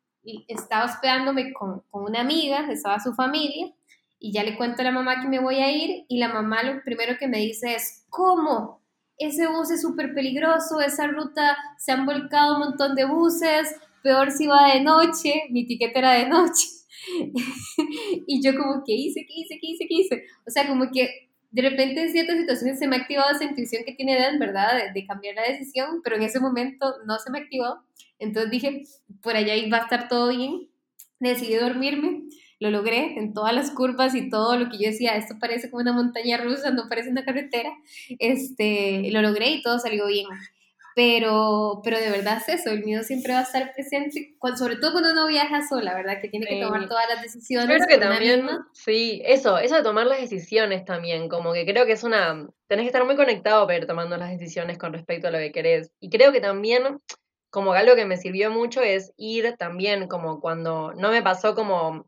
[0.48, 3.72] estaba hospedándome con, con una amiga, estaba su familia,
[4.18, 6.62] y ya le cuento a la mamá que me voy a ir, y la mamá
[6.64, 8.82] lo primero que me dice es, ¿cómo?
[9.18, 14.30] Ese bus es súper peligroso, esa ruta se han volcado un montón de buses, peor
[14.30, 16.66] si va de noche, mi tiquete era de noche.
[18.26, 19.26] y yo como, ¿qué hice?
[19.26, 19.58] ¿Qué hice?
[19.60, 19.86] ¿Qué hice?
[19.88, 20.24] ¿Qué hice?
[20.46, 23.82] O sea, como que de repente en ciertas situaciones se me ha activado esa intuición
[23.84, 24.92] que tiene Dan, ¿verdad?
[24.94, 27.82] De, cambiar la decisión, pero en ese momento no se me activó.
[28.18, 28.82] Entonces dije,
[29.22, 30.68] por allá va a estar todo bien.
[31.20, 32.24] Decidí dormirme
[32.60, 35.82] lo logré en todas las curvas y todo lo que yo decía, esto parece como
[35.82, 37.70] una montaña rusa, no parece una carretera,
[38.18, 40.26] este, lo logré y todo salió bien.
[40.94, 44.90] Pero, pero de verdad es eso, el miedo siempre va a estar presente, sobre todo
[44.90, 46.20] cuando uno viaja sola, ¿verdad?
[46.20, 47.68] Que tiene que tomar todas las decisiones.
[47.68, 51.92] Creo que también, sí, eso, eso de tomar las decisiones también, como que creo que
[51.92, 55.30] es una, tenés que estar muy conectado para ir tomando las decisiones con respecto a
[55.30, 55.92] lo que querés.
[56.00, 57.00] Y creo que también
[57.50, 62.06] como algo que me sirvió mucho es ir también como cuando no me pasó como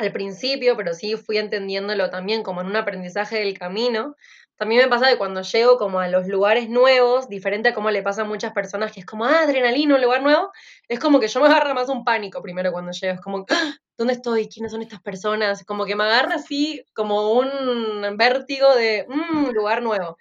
[0.00, 4.16] al principio, pero sí fui entendiéndolo también como en un aprendizaje del camino.
[4.56, 8.02] También me pasa que cuando llego como a los lugares nuevos, diferente a como le
[8.02, 10.50] pasa a muchas personas, que es como, ah, adrenalina, un lugar nuevo,
[10.86, 13.74] es como que yo me agarra más un pánico primero cuando llego, es como, ah,
[13.96, 14.48] ¿dónde estoy?
[14.48, 15.64] ¿Quiénes son estas personas?
[15.64, 20.18] Como que me agarra así como un vértigo de, un mm, lugar nuevo.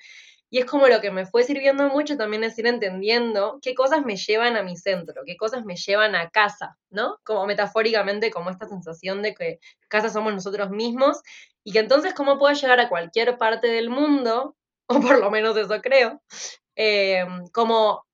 [0.51, 4.03] Y es como lo que me fue sirviendo mucho también es ir entendiendo qué cosas
[4.03, 7.17] me llevan a mi centro, qué cosas me llevan a casa, ¿no?
[7.23, 9.59] Como metafóricamente, como esta sensación de que
[9.89, 11.21] casa somos nosotros mismos
[11.63, 14.55] y que entonces cómo puedo llegar a cualquier parte del mundo,
[14.87, 16.21] o por lo menos eso creo,
[16.75, 18.05] eh, como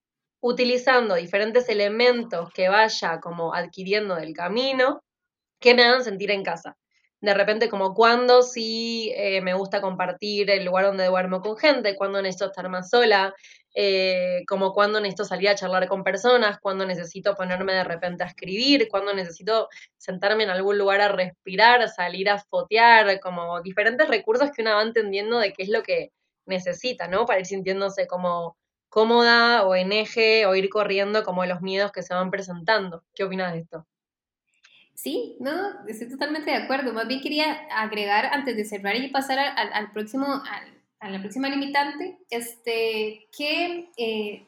[0.42, 5.02] utilizando diferentes elementos que vaya como adquiriendo del camino
[5.60, 6.78] que me hagan sentir en casa
[7.26, 11.96] de repente como cuando sí eh, me gusta compartir el lugar donde duermo con gente,
[11.96, 13.34] cuando necesito estar más sola,
[13.74, 18.28] eh, como cuando necesito salir a charlar con personas, cuando necesito ponerme de repente a
[18.28, 24.52] escribir, cuando necesito sentarme en algún lugar a respirar, salir a fotear, como diferentes recursos
[24.52, 26.12] que uno va entendiendo de qué es lo que
[26.46, 27.26] necesita, ¿no?
[27.26, 28.56] Para ir sintiéndose como
[28.90, 33.04] cómoda o en eje o ir corriendo como los miedos que se van presentando.
[33.16, 33.88] ¿Qué opinas de esto?
[34.96, 36.94] Sí, no, estoy totalmente de acuerdo.
[36.94, 40.26] Más bien quería agregar antes de cerrar y pasar al, próximo,
[41.00, 44.46] a la próxima limitante, este, que eh,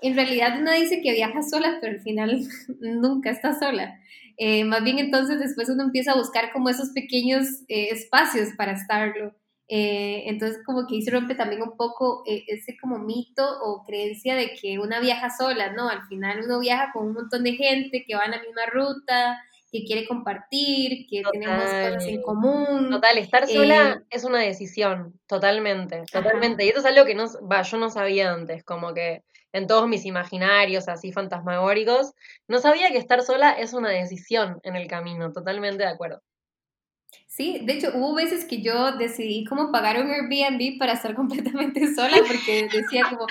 [0.00, 2.40] en realidad uno dice que viaja sola, pero al final
[2.80, 4.00] nunca está sola.
[4.38, 8.72] Eh, más bien entonces después uno empieza a buscar como esos pequeños eh, espacios para
[8.72, 9.34] estarlo.
[9.72, 14.34] Eh, entonces como que ahí se rompe también un poco ese como mito o creencia
[14.34, 15.88] de que una viaja sola, ¿no?
[15.88, 19.40] Al final uno viaja con un montón de gente que va en la misma ruta,
[19.70, 22.90] que quiere compartir, que tenemos cosas en común.
[22.90, 26.64] Total, estar sola es una decisión, totalmente, totalmente.
[26.64, 29.86] Y eso es algo que no, va, yo no sabía antes, como que en todos
[29.86, 32.12] mis imaginarios así fantasmagóricos,
[32.48, 36.22] no sabía que estar sola es una decisión en el camino, totalmente de acuerdo.
[37.40, 41.94] Sí, de hecho hubo veces que yo decidí como pagar un Airbnb para estar completamente
[41.94, 43.26] sola porque decía como,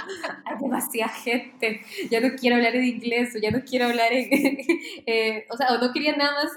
[0.46, 4.28] hay demasiada gente, ya no quiero hablar en inglés o ya no quiero hablar en,
[5.06, 6.52] eh, o sea, o no quería nada más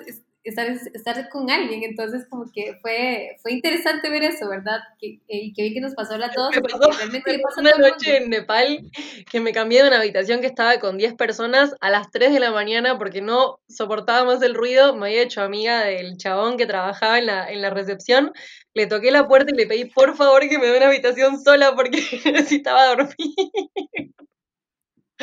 [0.44, 1.82] estar, estar con alguien.
[1.84, 4.80] Entonces, como que fue, fue interesante ver eso, ¿verdad?
[4.98, 6.54] Que, eh, y que vi que nos pasó a todos.
[6.54, 8.90] Me pasó, realmente una noche en Nepal
[9.30, 12.40] que me cambié de una habitación que estaba con 10 personas a las 3 de
[12.40, 14.94] la mañana porque no soportaba más el ruido.
[14.94, 18.32] Me había hecho amiga del chabón que trabajaba en la, en la recepción.
[18.74, 21.74] Le toqué la puerta y le pedí por favor que me dé una habitación sola
[21.74, 22.00] porque
[22.32, 23.14] necesitaba dormir.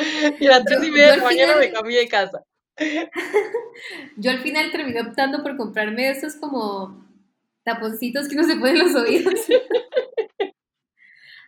[0.40, 2.44] y a las 3 y media de la mañana me cambié de casa.
[4.16, 7.06] Yo al final terminé optando por comprarme esos como
[7.62, 9.34] taponcitos que no se ponen los oídos.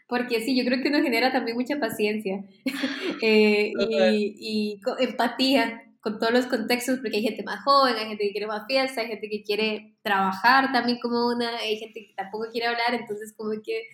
[0.09, 2.45] Porque sí, yo creo que uno genera también mucha paciencia
[3.22, 8.33] eh, y, empatía con todos los contextos, porque hay gente más joven, hay gente que
[8.33, 12.51] quiere más fiesta, hay gente que quiere trabajar también como una, hay gente que tampoco
[12.51, 13.85] quiere hablar, entonces como que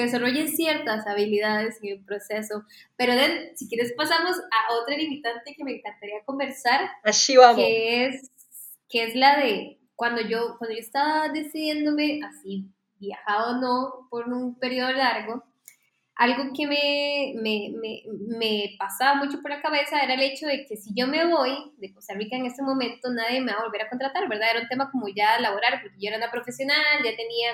[0.00, 2.64] se desarrollen ciertas habilidades en el proceso.
[2.96, 3.12] Pero
[3.56, 6.90] si quieres pasamos a otra limitante que me encantaría conversar.
[7.02, 7.56] Allí vamos.
[7.56, 8.30] Que es,
[8.88, 12.66] que es la de cuando yo, cuando yo estaba decidiéndome así,
[12.98, 15.44] viajado o no por un periodo largo,
[16.14, 18.02] algo que me, me, me,
[18.38, 21.72] me, pasaba mucho por la cabeza era el hecho de que si yo me voy
[21.76, 24.50] de Costa Rica en este momento, nadie me va a volver a contratar, ¿verdad?
[24.50, 27.52] Era un tema como ya laboral, porque yo era una profesional, ya tenía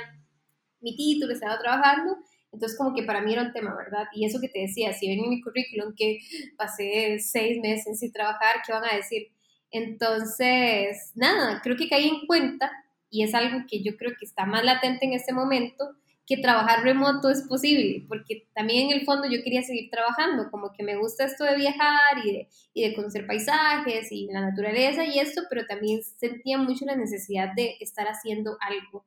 [0.80, 2.16] mi título, estaba trabajando,
[2.54, 4.06] entonces como que para mí era un tema, ¿verdad?
[4.14, 6.20] Y eso que te decía, si ven en mi currículum que
[6.56, 9.28] pasé seis meses sin trabajar, ¿qué van a decir?
[9.70, 12.70] Entonces, nada, creo que caí en cuenta,
[13.10, 15.96] y es algo que yo creo que está más latente en este momento,
[16.26, 20.72] que trabajar remoto es posible, porque también en el fondo yo quería seguir trabajando, como
[20.72, 25.04] que me gusta esto de viajar y de, y de conocer paisajes y la naturaleza
[25.04, 29.04] y esto, pero también sentía mucho la necesidad de estar haciendo algo.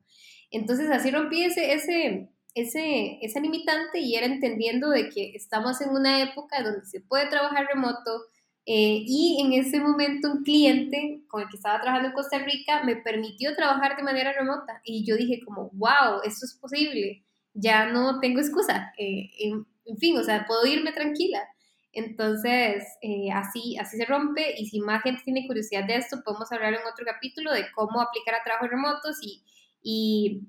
[0.50, 2.28] Entonces así rompí ese, ese,
[2.58, 7.28] ese, esa limitante y era entendiendo de que estamos en una época donde se puede
[7.28, 8.24] trabajar remoto
[8.70, 12.82] eh, y en ese momento un cliente con el que estaba trabajando en Costa Rica
[12.84, 17.86] me permitió trabajar de manera remota y yo dije como, wow, esto es posible, ya
[17.86, 21.48] no tengo excusa, eh, en, fin, o sea, puedo irme tranquila.
[21.92, 26.52] Entonces, eh, así, así se rompe y si más gente tiene curiosidad de esto, podemos
[26.52, 29.42] hablar en otro capítulo de cómo aplicar a trabajos remotos y,
[29.82, 30.42] y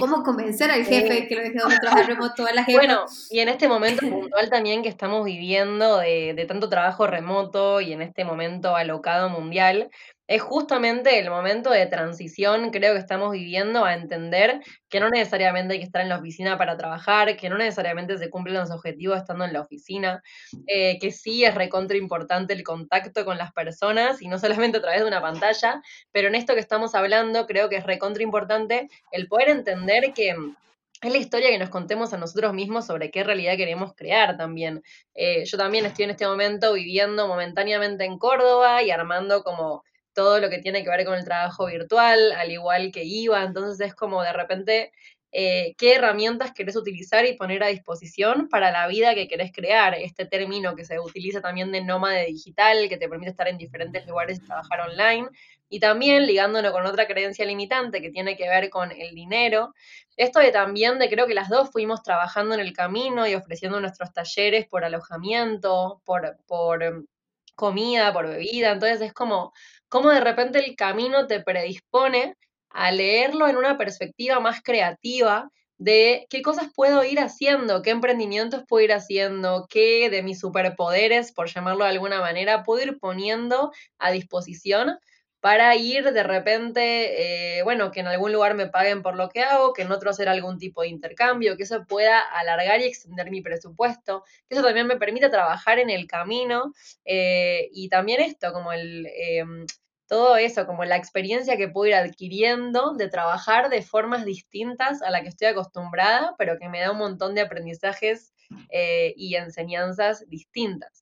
[0.00, 2.78] cómo convencer al jefe que lo deje de trabajar remoto a la jefa.
[2.78, 7.80] Bueno, y en este momento puntual también que estamos viviendo de, de, tanto trabajo remoto
[7.80, 9.90] y en este momento alocado mundial,
[10.30, 15.74] es justamente el momento de transición, creo que estamos viviendo, a entender que no necesariamente
[15.74, 19.18] hay que estar en la oficina para trabajar, que no necesariamente se cumplen los objetivos
[19.18, 20.22] estando en la oficina,
[20.68, 24.82] eh, que sí es recontra importante el contacto con las personas y no solamente a
[24.82, 28.88] través de una pantalla, pero en esto que estamos hablando creo que es recontra importante
[29.10, 30.36] el poder entender que
[31.02, 34.84] es la historia que nos contemos a nosotros mismos sobre qué realidad queremos crear también.
[35.12, 39.82] Eh, yo también estoy en este momento viviendo momentáneamente en Córdoba y armando como
[40.20, 43.88] todo lo que tiene que ver con el trabajo virtual, al igual que IVA, entonces
[43.88, 44.92] es como de repente
[45.32, 49.94] eh, qué herramientas querés utilizar y poner a disposición para la vida que querés crear.
[49.94, 54.06] Este término que se utiliza también de nómade digital, que te permite estar en diferentes
[54.06, 55.28] lugares y trabajar online.
[55.70, 59.72] Y también ligándolo con otra creencia limitante que tiene que ver con el dinero.
[60.18, 63.80] Esto de también de creo que las dos fuimos trabajando en el camino y ofreciendo
[63.80, 67.06] nuestros talleres por alojamiento, por, por em,
[67.60, 68.72] comida, por bebida.
[68.72, 69.52] Entonces es como
[69.90, 72.36] cómo de repente el camino te predispone
[72.70, 78.64] a leerlo en una perspectiva más creativa de qué cosas puedo ir haciendo, qué emprendimientos
[78.68, 83.72] puedo ir haciendo, qué de mis superpoderes, por llamarlo de alguna manera, puedo ir poniendo
[83.98, 84.98] a disposición
[85.40, 89.42] para ir de repente, eh, bueno, que en algún lugar me paguen por lo que
[89.42, 93.30] hago, que en otro hacer algún tipo de intercambio, que eso pueda alargar y extender
[93.30, 96.72] mi presupuesto, que eso también me permita trabajar en el camino
[97.04, 99.06] eh, y también esto, como el...
[99.06, 99.66] Em,
[100.06, 105.10] todo eso, como la experiencia que puedo ir adquiriendo de trabajar de formas distintas a
[105.10, 108.34] la que estoy acostumbrada, pero que me da un montón de aprendizajes
[108.70, 110.99] eh, y enseñanzas distintas.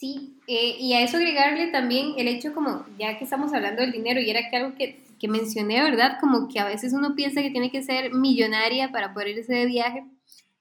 [0.00, 3.92] Sí, eh, y a eso agregarle también el hecho como, ya que estamos hablando del
[3.92, 6.16] dinero, y era que algo que, que, mencioné, ¿verdad?
[6.18, 9.66] Como que a veces uno piensa que tiene que ser millonaria para poder irse de
[9.66, 10.06] viaje,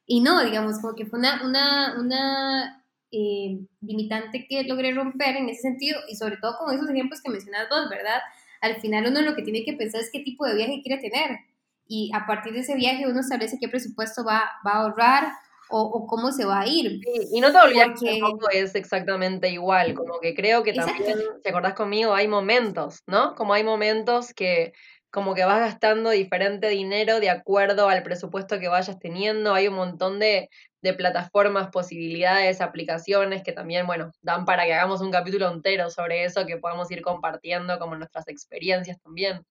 [0.05, 2.83] y no, digamos, como que fue una, una, una
[3.13, 7.31] eh, limitante que logré romper en ese sentido, y sobre todo con esos ejemplos que
[7.31, 8.19] mencionas vos, ¿verdad?
[8.59, 11.39] Al final uno lo que tiene que pensar es qué tipo de viaje quiere tener,
[11.87, 15.31] y a partir de ese viaje uno establece qué presupuesto va, va a ahorrar,
[15.69, 16.99] o, cómo se va a ir.
[17.31, 21.49] y no te olvides que tampoco es exactamente igual, como que creo que también, si
[21.49, 23.35] acordás conmigo, hay momentos, ¿no?
[23.35, 24.73] Como hay momentos que
[25.11, 29.73] como que vas gastando diferente dinero de acuerdo al presupuesto que vayas teniendo, hay un
[29.73, 30.49] montón de,
[30.81, 36.25] de plataformas, posibilidades, aplicaciones que también, bueno, dan para que hagamos un capítulo entero sobre
[36.25, 39.43] eso, que podamos ir compartiendo como nuestras experiencias también.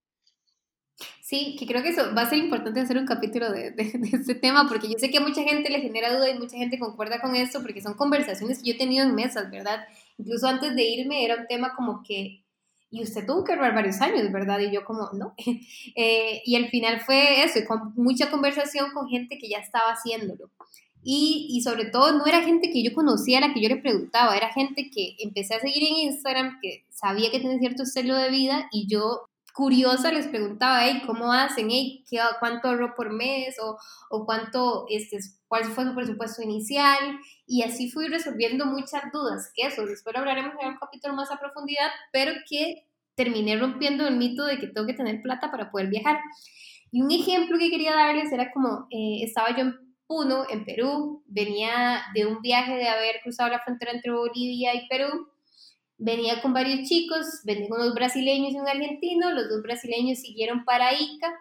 [1.20, 4.34] Sí, que creo que eso va a ser importante hacer un capítulo de, de, este
[4.34, 7.20] tema, porque yo sé que a mucha gente le genera duda y mucha gente concuerda
[7.20, 9.86] con eso, porque son conversaciones que yo he tenido en mesas, ¿verdad?
[10.16, 12.42] Incluso antes de irme era un tema como que,
[12.90, 14.58] y usted tuvo que ahorrar varios años, ¿verdad?
[14.60, 15.34] Y yo como, no.
[15.94, 19.92] Eh, y al final fue eso, y con mucha conversación con gente que ya estaba
[19.92, 20.50] haciéndolo.
[21.02, 23.76] Y, y, sobre todo no era gente que yo conocía, a la que yo le
[23.76, 28.16] preguntaba, era gente que empecé a seguir en Instagram, que sabía que tenía cierto estilo
[28.16, 29.28] de vida y yo
[29.58, 31.66] curiosa les preguntaba, hey, ¿cómo hacen?
[31.68, 33.56] Hey, ¿qué, ¿Cuánto ahorro por mes?
[33.60, 33.76] ¿O,
[34.08, 37.18] o cuánto, este, cuál fue su presupuesto inicial?
[37.44, 41.32] Y así fui resolviendo muchas dudas, que eso, después lo hablaremos en un capítulo más
[41.32, 42.86] a profundidad, pero que
[43.16, 46.20] terminé rompiendo el mito de que tengo que tener plata para poder viajar.
[46.92, 49.74] Y un ejemplo que quería darles era como, eh, estaba yo en
[50.06, 54.86] Puno, en Perú, venía de un viaje de haber cruzado la frontera entre Bolivia y
[54.86, 55.26] Perú,
[55.98, 60.92] venía con varios chicos, venía unos brasileños y un argentino, los dos brasileños siguieron para
[60.94, 61.34] Ica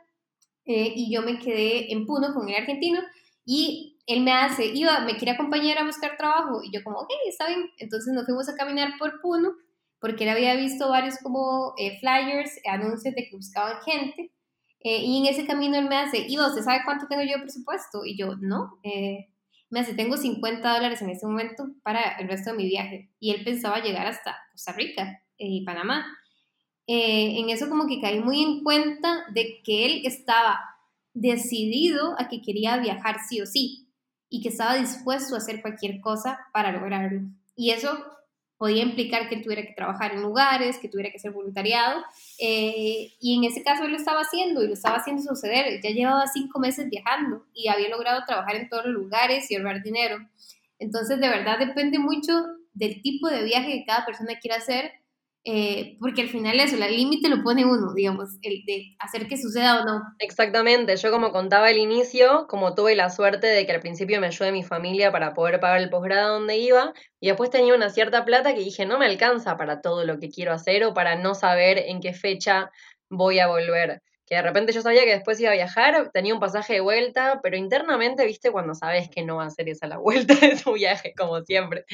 [0.66, 3.00] eh, y yo me quedé en Puno con el argentino
[3.46, 7.10] y él me hace, iba, me quiere acompañar a buscar trabajo y yo como, ok,
[7.28, 9.54] está bien, entonces nos fuimos a caminar por Puno
[10.00, 14.32] porque él había visto varios como eh, flyers, anuncios de que buscaban gente
[14.80, 17.44] eh, y en ese camino él me hace, Iba, ¿usted sabe cuánto tengo yo de
[17.44, 18.06] presupuesto?
[18.06, 19.30] Y yo, no, eh,
[19.70, 23.10] me hace, tengo 50 dólares en ese momento para el resto de mi viaje.
[23.20, 26.06] Y él pensaba llegar hasta Costa Rica y Panamá.
[26.88, 30.60] Eh, en eso como que caí muy en cuenta de que él estaba
[31.14, 33.90] decidido a que quería viajar sí o sí
[34.30, 37.22] y que estaba dispuesto a hacer cualquier cosa para lograrlo.
[37.56, 38.06] Y eso
[38.58, 42.04] podía implicar que él tuviera que trabajar en lugares, que tuviera que ser voluntariado,
[42.40, 45.80] eh, y en ese caso él lo estaba haciendo y lo estaba haciendo suceder.
[45.82, 49.84] Ya llevaba cinco meses viajando y había logrado trabajar en todos los lugares y ahorrar
[49.84, 50.18] dinero.
[50.80, 52.34] Entonces, de verdad depende mucho
[52.74, 54.92] del tipo de viaje que cada persona quiera hacer
[55.50, 59.38] eh, porque al final eso, el límite lo pone uno, digamos, el de hacer que
[59.38, 60.02] suceda o no.
[60.20, 64.28] Exactamente, yo como contaba al inicio, como tuve la suerte de que al principio me
[64.28, 66.92] ayude mi familia para poder pagar el posgrado donde iba,
[67.22, 70.30] y después tenía una cierta plata que dije, no me alcanza para todo lo que
[70.30, 72.70] quiero hacer o para no saber en qué fecha
[73.10, 74.02] voy a volver.
[74.26, 77.40] Que de repente yo sabía que después iba a viajar, tenía un pasaje de vuelta,
[77.42, 80.74] pero internamente, viste, cuando sabes que no va a ser esa la vuelta de tu
[80.74, 81.86] viaje, como siempre.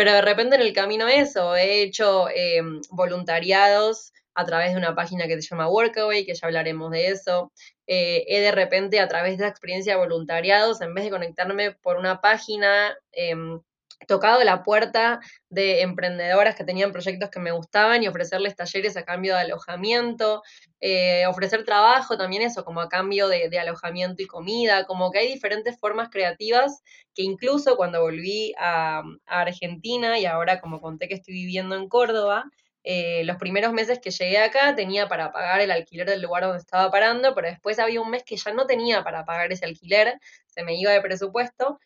[0.00, 4.94] Pero de repente en el camino eso, he hecho em, voluntariados a través de una
[4.94, 7.52] página que se llama Workaway, que ya hablaremos de eso.
[7.86, 11.72] Eh, he de repente a través de la experiencia de voluntariados, en vez de conectarme
[11.72, 13.60] por una página, em,
[14.06, 19.04] tocado la puerta de emprendedoras que tenían proyectos que me gustaban y ofrecerles talleres a
[19.04, 20.42] cambio de alojamiento,
[20.80, 25.28] eh, ofrecer trabajo también eso, como a cambio de, alojamiento y comida, como que hay
[25.28, 26.82] diferentes formas creativas
[27.14, 32.44] que incluso cuando volví a, Argentina y ahora como conté que estoy viviendo en Córdoba,
[32.82, 36.58] eh, los primeros meses que llegué acá tenía para pagar el alquiler del lugar donde
[36.58, 40.18] estaba parando, pero después había un mes que ya no tenía para pagar ese alquiler,
[40.46, 41.78] se me iba de presupuesto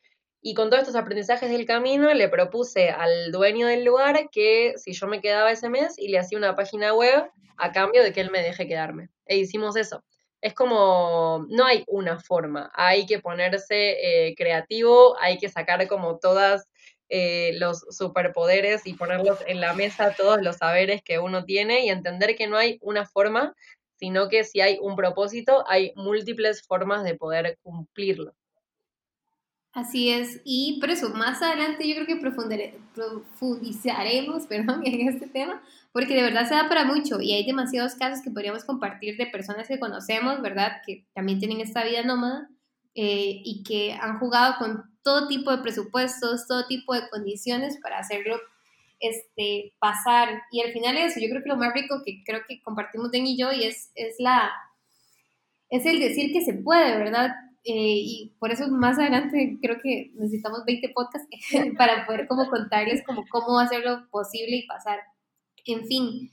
[0.46, 4.92] y con todos estos aprendizajes del camino le propuse al dueño del lugar que si
[4.92, 8.20] yo me quedaba ese mes y le hacía una página web a cambio de que
[8.20, 9.08] él me deje quedarme.
[9.24, 10.04] E hicimos eso.
[10.42, 16.18] Es como, no hay una forma, hay que ponerse eh, creativo, hay que sacar como
[16.18, 16.68] todas
[17.08, 21.88] eh, los superpoderes y ponerlos en la mesa, todos los saberes que uno tiene y
[21.88, 23.54] entender que no hay una forma,
[23.96, 28.34] sino que si hay un propósito, hay múltiples formas de poder cumplirlo.
[29.74, 35.60] Así es, y por eso más adelante yo creo que profundizaremos perdón, en este tema,
[35.90, 39.26] porque de verdad se da para mucho y hay demasiados casos que podríamos compartir de
[39.26, 40.80] personas que conocemos, ¿verdad?
[40.86, 42.48] Que también tienen esta vida nómada
[42.94, 47.98] eh, y que han jugado con todo tipo de presupuestos, todo tipo de condiciones para
[47.98, 48.36] hacerlo
[49.00, 50.40] este, pasar.
[50.52, 53.26] Y al final eso, yo creo que lo más rico que creo que compartimos Den
[53.26, 54.52] y yo y es, es, la,
[55.68, 57.34] es el decir que se puede, ¿verdad?
[57.72, 61.28] Y por eso más adelante creo que necesitamos 20 podcasts
[61.78, 65.00] para poder como contarles como cómo hacerlo posible y pasar.
[65.64, 66.30] En fin,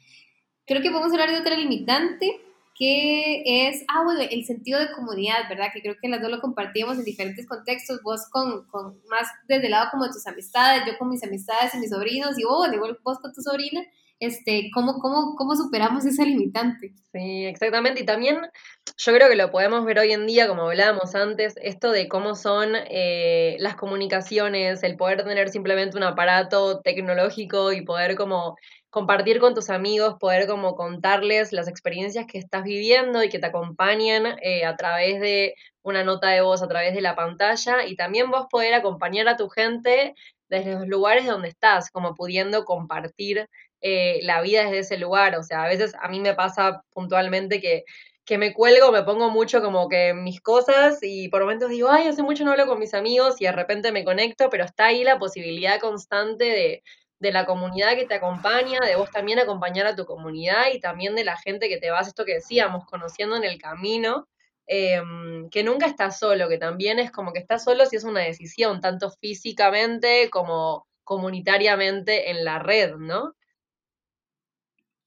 [0.66, 2.42] creo que podemos hablar de otra limitante
[2.82, 5.68] que es, ah, bueno, el sentido de comunidad, ¿verdad?
[5.72, 9.66] Que creo que las dos lo compartíamos en diferentes contextos, vos con, con más desde
[9.66, 12.74] el lado como de tus amistades, yo con mis amistades y mis sobrinos, y vos,
[12.74, 13.82] igual vos con tu sobrina,
[14.22, 16.94] este, ¿cómo, cómo, cómo superamos esa limitante?
[17.12, 18.04] Sí, exactamente.
[18.04, 18.38] Y también
[18.98, 22.36] yo creo que lo podemos ver hoy en día, como hablábamos antes, esto de cómo
[22.36, 28.58] son eh, las comunicaciones, el poder tener simplemente un aparato tecnológico y poder como
[28.92, 33.48] compartir con tus amigos, poder como contarles las experiencias que estás viviendo y que te
[33.48, 37.96] acompañan eh, a través de una nota de voz, a través de la pantalla y
[37.96, 40.14] también vos poder acompañar a tu gente
[40.48, 43.50] desde los lugares donde estás, como pudiendo compartir
[43.82, 45.36] eh, la vida desde ese lugar.
[45.38, 47.84] O sea, a veces a mí me pasa puntualmente que,
[48.26, 52.08] que me cuelgo, me pongo mucho como que mis cosas y por momentos digo, ay,
[52.08, 55.04] hace mucho no hablo con mis amigos y de repente me conecto, pero está ahí
[55.04, 56.84] la posibilidad constante de
[57.22, 61.16] de la comunidad que te acompaña, de vos también acompañar a tu comunidad y también
[61.16, 64.28] de la gente que te vas, esto que decíamos, conociendo en el camino,
[64.66, 68.22] em, que nunca estás solo, que también es como que estás solo si es una
[68.22, 73.36] decisión, tanto físicamente como comunitariamente en la red, ¿no?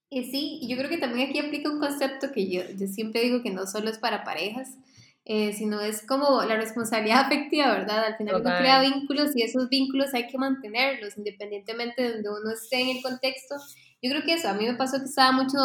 [0.09, 3.41] Y sí, yo creo que también aquí aplica un concepto que yo, yo siempre digo
[3.41, 4.77] que no solo es para parejas,
[5.25, 8.05] eh, sino es como la responsabilidad afectiva, ¿verdad?
[8.05, 12.51] Al final uno crea vínculos y esos vínculos hay que mantenerlos independientemente de donde uno
[12.51, 13.55] esté en el contexto.
[14.01, 15.57] Yo creo que eso, a mí me pasó que estaba mucho,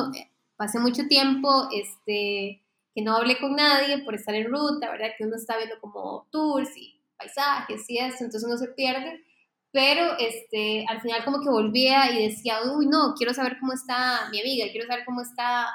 [0.57, 2.63] pasé mucho tiempo, este,
[2.95, 5.11] que no hablé con nadie por estar en ruta, ¿verdad?
[5.19, 9.23] Que uno está viendo como tours y paisajes y eso, entonces uno se pierde.
[9.73, 14.29] Pero este, al final como que volvía y decía, uy, no, quiero saber cómo está
[14.31, 15.69] mi amiga, quiero saber cómo está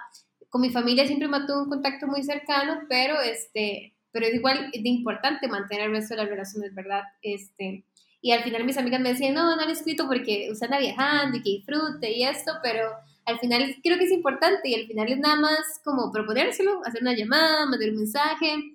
[0.55, 4.87] con mi familia siempre mantuve un contacto muy cercano, pero, este, pero es igual de
[4.87, 7.03] importante mantener el resto de las relaciones, ¿verdad?
[7.21, 7.83] Este,
[8.21, 10.79] y al final mis amigas me decían, no, no lo he escrito porque usted anda
[10.79, 12.89] viajando y que disfrute y esto, pero
[13.25, 17.01] al final creo que es importante y al final es nada más como proponérselo, hacer
[17.01, 18.74] una llamada, mandar un mensaje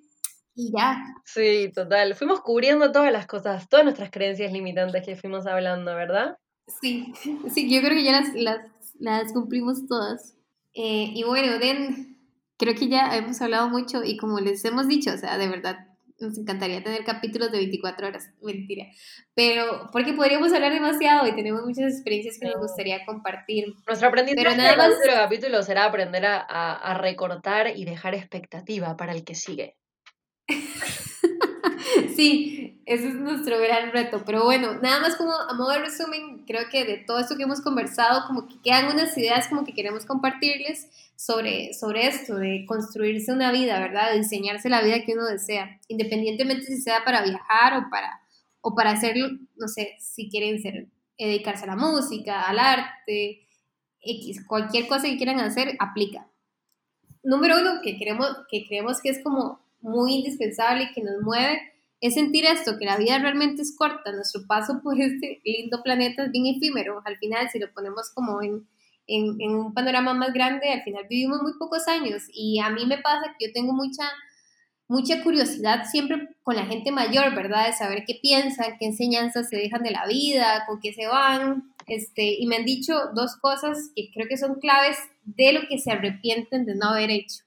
[0.55, 1.03] y ya.
[1.25, 2.15] Sí, total.
[2.15, 6.37] Fuimos cubriendo todas las cosas, todas nuestras creencias limitantes que fuimos hablando, ¿verdad?
[6.81, 7.13] Sí,
[7.53, 8.59] sí, yo creo que ya las, las,
[8.99, 10.35] las cumplimos todas.
[10.73, 12.17] Eh, y bueno, Den,
[12.57, 15.87] creo que ya hemos hablado mucho y como les hemos dicho, o sea, de verdad,
[16.19, 18.85] nos encantaría tener capítulos de 24 horas, mentira,
[19.33, 23.73] pero porque podríamos hablar demasiado y tenemos muchas experiencias que nos gustaría compartir.
[23.87, 24.93] Nuestro aprendizaje pero nada más...
[25.03, 29.75] capítulo será aprender a, a recortar y dejar expectativa para el que sigue.
[32.21, 34.21] Sí, ese es nuestro gran reto.
[34.25, 37.43] Pero bueno, nada más como a modo de resumen, creo que de todo esto que
[37.43, 42.65] hemos conversado, como que quedan unas ideas como que queremos compartirles sobre, sobre esto, de
[42.67, 44.11] construirse una vida, ¿verdad?
[44.11, 48.21] De diseñarse la vida que uno desea, independientemente si sea para viajar o para,
[48.61, 53.47] o para hacerlo, no sé, si quieren ser, dedicarse a la música, al arte,
[53.99, 56.27] X, cualquier cosa que quieran hacer, aplica.
[57.23, 61.71] Número uno, que, queremos, que creemos que es como muy indispensable y que nos mueve,
[62.01, 66.25] es sentir esto, que la vida realmente es corta, nuestro paso por este lindo planeta
[66.25, 68.67] es bien efímero, al final si lo ponemos como en,
[69.05, 72.97] en, un panorama más grande, al final vivimos muy pocos años y a mí me
[72.97, 74.03] pasa que yo tengo mucha,
[74.87, 77.67] mucha curiosidad siempre con la gente mayor, ¿verdad?
[77.67, 81.71] De saber qué piensan, qué enseñanzas se dejan de la vida, con qué se van,
[81.87, 85.77] este, y me han dicho dos cosas que creo que son claves de lo que
[85.77, 87.43] se arrepienten de no haber hecho.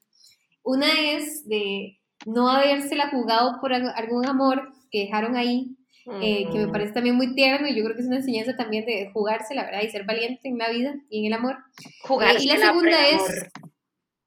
[0.63, 5.75] Una es de no habérsela jugado por algún amor que dejaron ahí,
[6.21, 6.71] eh, que me mm.
[6.71, 9.65] parece también muy tierno y yo creo que es una enseñanza también de jugarse, la
[9.65, 11.57] verdad, y ser valiente en la vida y en el amor.
[12.03, 12.35] Jugar.
[12.35, 13.49] Eh, y la segunda es...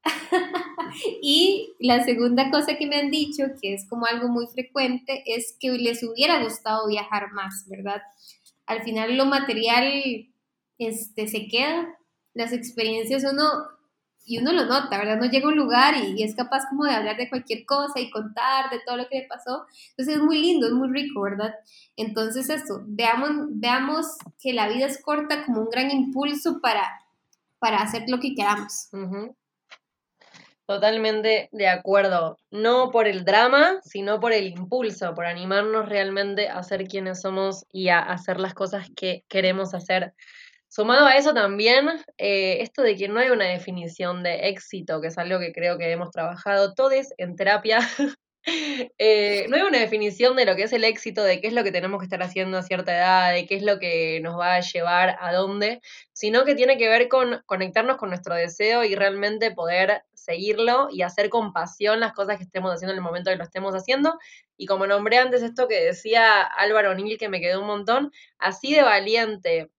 [1.21, 5.55] y la segunda cosa que me han dicho, que es como algo muy frecuente, es
[5.59, 8.01] que les hubiera gustado viajar más, ¿verdad?
[8.65, 10.27] Al final lo material
[10.77, 11.87] este, se queda,
[12.33, 13.43] las experiencias uno
[14.29, 15.17] y uno lo nota, ¿verdad?
[15.17, 18.11] No llega a un lugar y, es capaz como de hablar de cualquier cosa y
[18.11, 19.65] contar de todo lo que le pasó.
[19.89, 21.55] Entonces es muy lindo, es muy rico, ¿verdad?
[21.95, 24.05] Entonces eso, veamos, veamos
[24.39, 26.87] que la vida es corta como un gran impulso para,
[27.57, 28.89] para hacer lo que queramos.
[30.67, 32.37] Totalmente de acuerdo.
[32.51, 37.65] No por el drama, sino por el impulso, por animarnos realmente a ser quienes somos
[37.73, 40.13] y a hacer las cosas que queremos hacer.
[40.71, 41.89] Sumado a eso también,
[42.19, 45.79] eh, esto de que no hay una definición de éxito, que es algo que creo
[45.79, 47.79] que hemos trabajado todos en terapia.
[48.97, 51.63] Eh, no hay una definición de lo que es el éxito, de qué es lo
[51.63, 54.55] que tenemos que estar haciendo a cierta edad, de qué es lo que nos va
[54.55, 55.81] a llevar a dónde,
[56.13, 61.01] sino que tiene que ver con conectarnos con nuestro deseo y realmente poder seguirlo y
[61.01, 64.17] hacer con pasión las cosas que estemos haciendo en el momento que lo estemos haciendo.
[64.57, 68.73] Y como nombré antes esto que decía Álvaro O'Neill, que me quedó un montón, así
[68.73, 69.69] de valiente,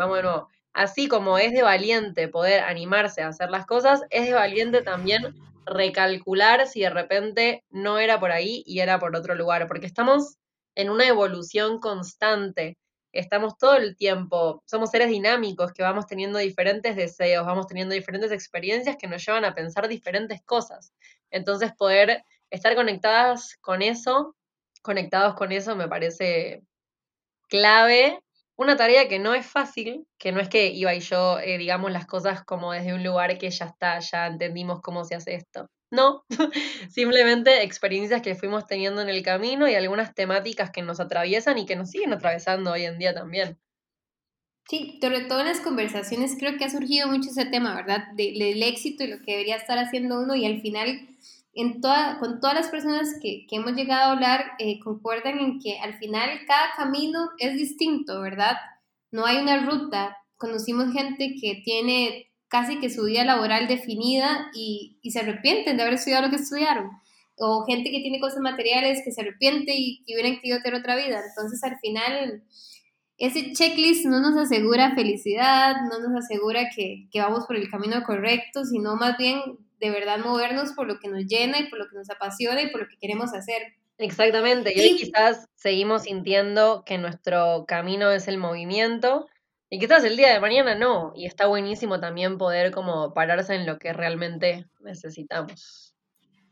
[0.00, 4.26] vamos de nuevo, así como es de valiente poder animarse a hacer las cosas, es
[4.26, 5.34] de valiente también
[5.66, 10.36] recalcular si de repente no era por ahí y era por otro lugar, porque estamos
[10.74, 12.76] en una evolución constante
[13.12, 18.30] estamos todo el tiempo, somos seres dinámicos que vamos teniendo diferentes deseos, vamos teniendo diferentes
[18.32, 20.92] experiencias que nos llevan a pensar diferentes cosas.
[21.30, 24.36] Entonces poder estar conectadas con eso,
[24.82, 26.62] conectados con eso me parece
[27.48, 28.20] clave.
[28.60, 31.90] Una tarea que no es fácil, que no es que iba y yo eh, digamos
[31.92, 35.70] las cosas como desde un lugar que ya está, ya entendimos cómo se hace esto.
[35.90, 36.24] No,
[36.90, 41.64] simplemente experiencias que fuimos teniendo en el camino y algunas temáticas que nos atraviesan y
[41.64, 43.58] que nos siguen atravesando hoy en día también.
[44.68, 48.08] Sí, sobre todo en las conversaciones creo que ha surgido mucho ese tema, ¿verdad?
[48.14, 51.08] del éxito y lo que debería estar haciendo uno y al final
[51.54, 55.58] en toda, con todas las personas que, que hemos llegado a hablar eh, concuerdan en
[55.58, 58.56] que al final cada camino es distinto, ¿verdad?
[59.10, 60.16] No hay una ruta.
[60.36, 65.94] Conocimos gente que tiene casi que su vida laboral definida y, se arrepienten de haber
[65.94, 66.90] estudiado lo que estudiaron.
[67.36, 70.96] O gente que tiene cosas materiales que se arrepiente y que hubieran querido tener otra
[70.96, 71.22] vida.
[71.26, 72.42] Entonces, al final,
[73.20, 78.02] ese checklist no nos asegura felicidad, no nos asegura que, que vamos por el camino
[78.02, 79.40] correcto, sino más bien
[79.78, 82.70] de verdad movernos por lo que nos llena y por lo que nos apasiona y
[82.70, 83.62] por lo que queremos hacer.
[83.98, 89.26] Exactamente, y hoy quizás seguimos sintiendo que nuestro camino es el movimiento,
[89.72, 93.66] y quizás el día de mañana no, y está buenísimo también poder como pararse en
[93.66, 95.89] lo que realmente necesitamos.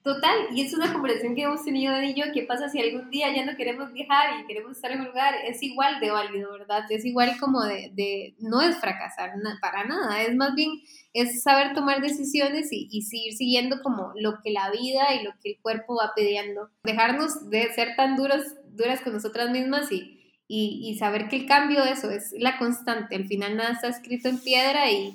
[0.03, 3.35] Total, y es una conversación que hemos tenido de y ¿qué pasa si algún día
[3.35, 5.35] ya no queremos viajar y queremos estar en un lugar?
[5.45, 6.85] Es igual de válido, ¿verdad?
[6.91, 10.71] Es igual como de, de no es fracasar para nada, es más bien,
[11.13, 15.33] es saber tomar decisiones y, y seguir siguiendo como lo que la vida y lo
[15.43, 16.71] que el cuerpo va pidiendo.
[16.85, 20.19] Dejarnos de ser tan duros, duras con nosotras mismas y
[20.49, 24.39] y, saber que el cambio eso es la constante, al final nada está escrito en
[24.39, 25.13] piedra y,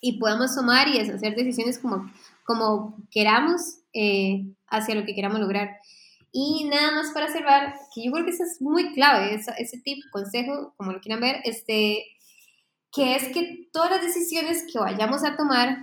[0.00, 2.10] y podemos tomar y hacer decisiones como,
[2.44, 5.78] como queramos eh, hacia lo que queramos lograr.
[6.32, 9.98] Y nada más para cerrar, que yo creo que eso es muy clave, ese, tip,
[10.10, 12.04] consejo, como lo quieran ver, este,
[12.92, 15.78] que es que todas las decisiones que vayamos a tomar,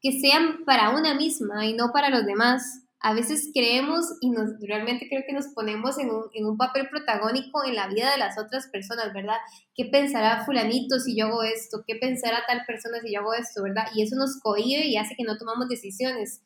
[0.00, 4.50] que sean para una misma y no para los demás, a veces creemos y nos,
[4.60, 8.18] realmente creo que nos ponemos en un, en un, papel protagónico en la vida de
[8.18, 9.36] las otras personas, ¿verdad?
[9.76, 11.84] ¿Qué pensará fulanito si yo hago esto?
[11.86, 13.84] ¿Qué pensará tal persona si yo hago esto, verdad?
[13.94, 16.42] Y eso nos cohibe y hace que no tomamos decisiones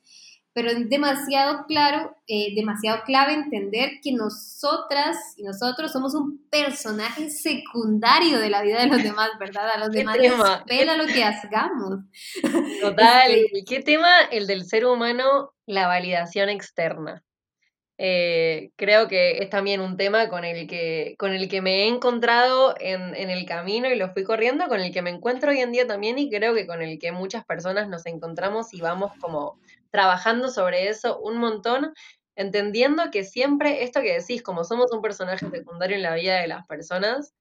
[0.53, 7.31] pero es demasiado claro, eh, demasiado clave entender que nosotras y nosotros somos un personaje
[7.31, 9.71] secundario de la vida de los demás, ¿verdad?
[9.71, 10.33] A los demás les
[10.67, 12.01] pela lo que hagamos.
[12.81, 15.53] Total, este ¿qué tema el del ser humano?
[15.67, 17.23] La validación externa.
[18.03, 21.87] Eh, creo que es también un tema con el que, con el que me he
[21.87, 25.61] encontrado en, en, el camino y lo fui corriendo, con el que me encuentro hoy
[25.61, 29.13] en día también y creo que con el que muchas personas nos encontramos y vamos
[29.21, 29.59] como
[29.91, 31.93] trabajando sobre eso un montón,
[32.37, 36.49] entendiendo que siempre esto que decís, como somos un personaje secundario en la vida de
[36.49, 37.35] las personas,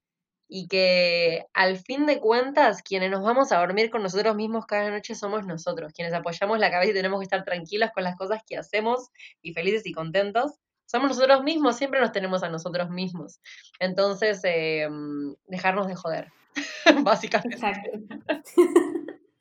[0.50, 4.90] y que al fin de cuentas quienes nos vamos a dormir con nosotros mismos cada
[4.90, 8.42] noche somos nosotros, quienes apoyamos la cabeza y tenemos que estar tranquilos con las cosas
[8.44, 9.10] que hacemos
[9.42, 10.54] y felices y contentos.
[10.86, 13.38] Somos nosotros mismos, siempre nos tenemos a nosotros mismos.
[13.78, 16.32] Entonces, em, dejarnos de joder,
[17.04, 17.54] básicamente.
[17.54, 17.90] Exacto.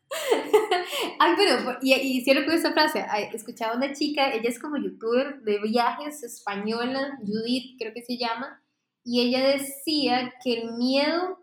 [1.20, 5.41] Ay, pero, y, y si con esa frase, escuchaba una chica, ella es como youtuber
[5.41, 8.64] de viajes española, Judith creo que se llama,
[9.03, 11.39] y ella decía que el miedo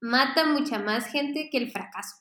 [0.00, 2.16] mata mucha más gente que el fracaso.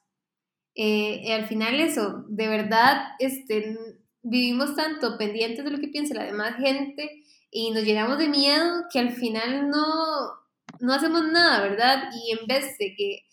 [0.75, 3.77] Eh, al final eso, de verdad, este,
[4.21, 8.85] vivimos tanto pendientes de lo que piensa la demás gente y nos llenamos de miedo
[8.91, 9.83] que al final no,
[10.79, 12.09] no hacemos nada, ¿verdad?
[12.11, 13.25] Y en vez de que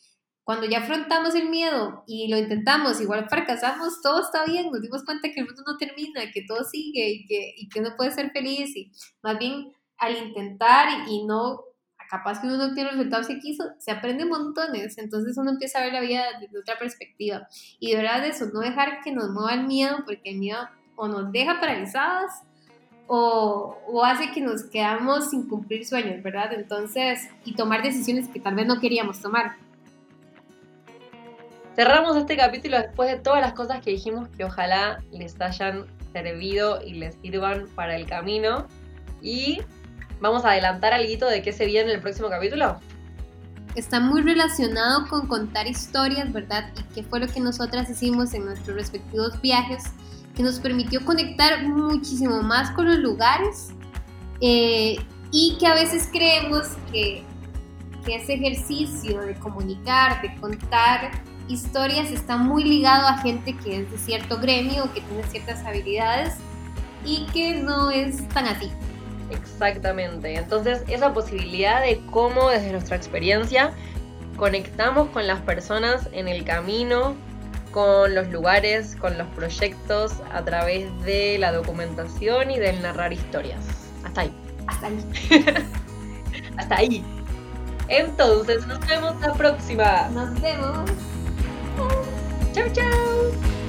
[0.50, 5.04] cuando ya afrontamos el miedo y lo intentamos, igual fracasamos, todo está bien, nos dimos
[5.04, 8.10] cuenta que el mundo no termina, que todo sigue y que, y que uno puede
[8.10, 8.90] ser feliz y
[9.22, 11.60] más bien al intentar y no,
[12.10, 15.84] capaz que uno no tiene resultados que quiso, se aprende montones, entonces uno empieza a
[15.84, 17.46] ver la vida desde otra perspectiva.
[17.78, 21.06] Y de verdad eso, no dejar que nos mueva el miedo, porque el miedo o
[21.06, 22.42] nos deja paralizadas
[23.06, 26.52] o, o, hace que nos quedamos sin cumplir sueños, ¿verdad?
[26.54, 29.69] Entonces, y tomar decisiones que tal vez no queríamos tomar.
[31.80, 36.78] Cerramos este capítulo después de todas las cosas que dijimos que ojalá les hayan servido
[36.84, 38.66] y les sirvan para el camino.
[39.22, 39.62] Y
[40.20, 42.78] vamos a adelantar algo de qué se viene en el próximo capítulo.
[43.76, 46.70] Está muy relacionado con contar historias, ¿verdad?
[46.78, 49.84] Y qué fue lo que nosotras hicimos en nuestros respectivos viajes
[50.36, 53.70] que nos permitió conectar muchísimo más con los lugares
[54.42, 54.98] eh,
[55.32, 57.24] y que a veces creemos que,
[58.04, 63.90] que ese ejercicio de comunicar, de contar historias está muy ligado a gente que es
[63.90, 66.34] de cierto gremio, que tiene ciertas habilidades
[67.04, 68.70] y que no es tan así.
[69.30, 70.34] Exactamente.
[70.34, 73.72] Entonces, esa posibilidad de cómo desde nuestra experiencia
[74.36, 77.14] conectamos con las personas en el camino,
[77.72, 83.60] con los lugares, con los proyectos, a través de la documentación y del narrar historias.
[84.04, 84.32] Hasta ahí.
[84.66, 85.04] Hasta ahí.
[86.56, 87.04] Hasta ahí.
[87.88, 90.08] Entonces, nos vemos la próxima.
[90.12, 90.90] Nos vemos.
[92.52, 93.59] Chao, chao.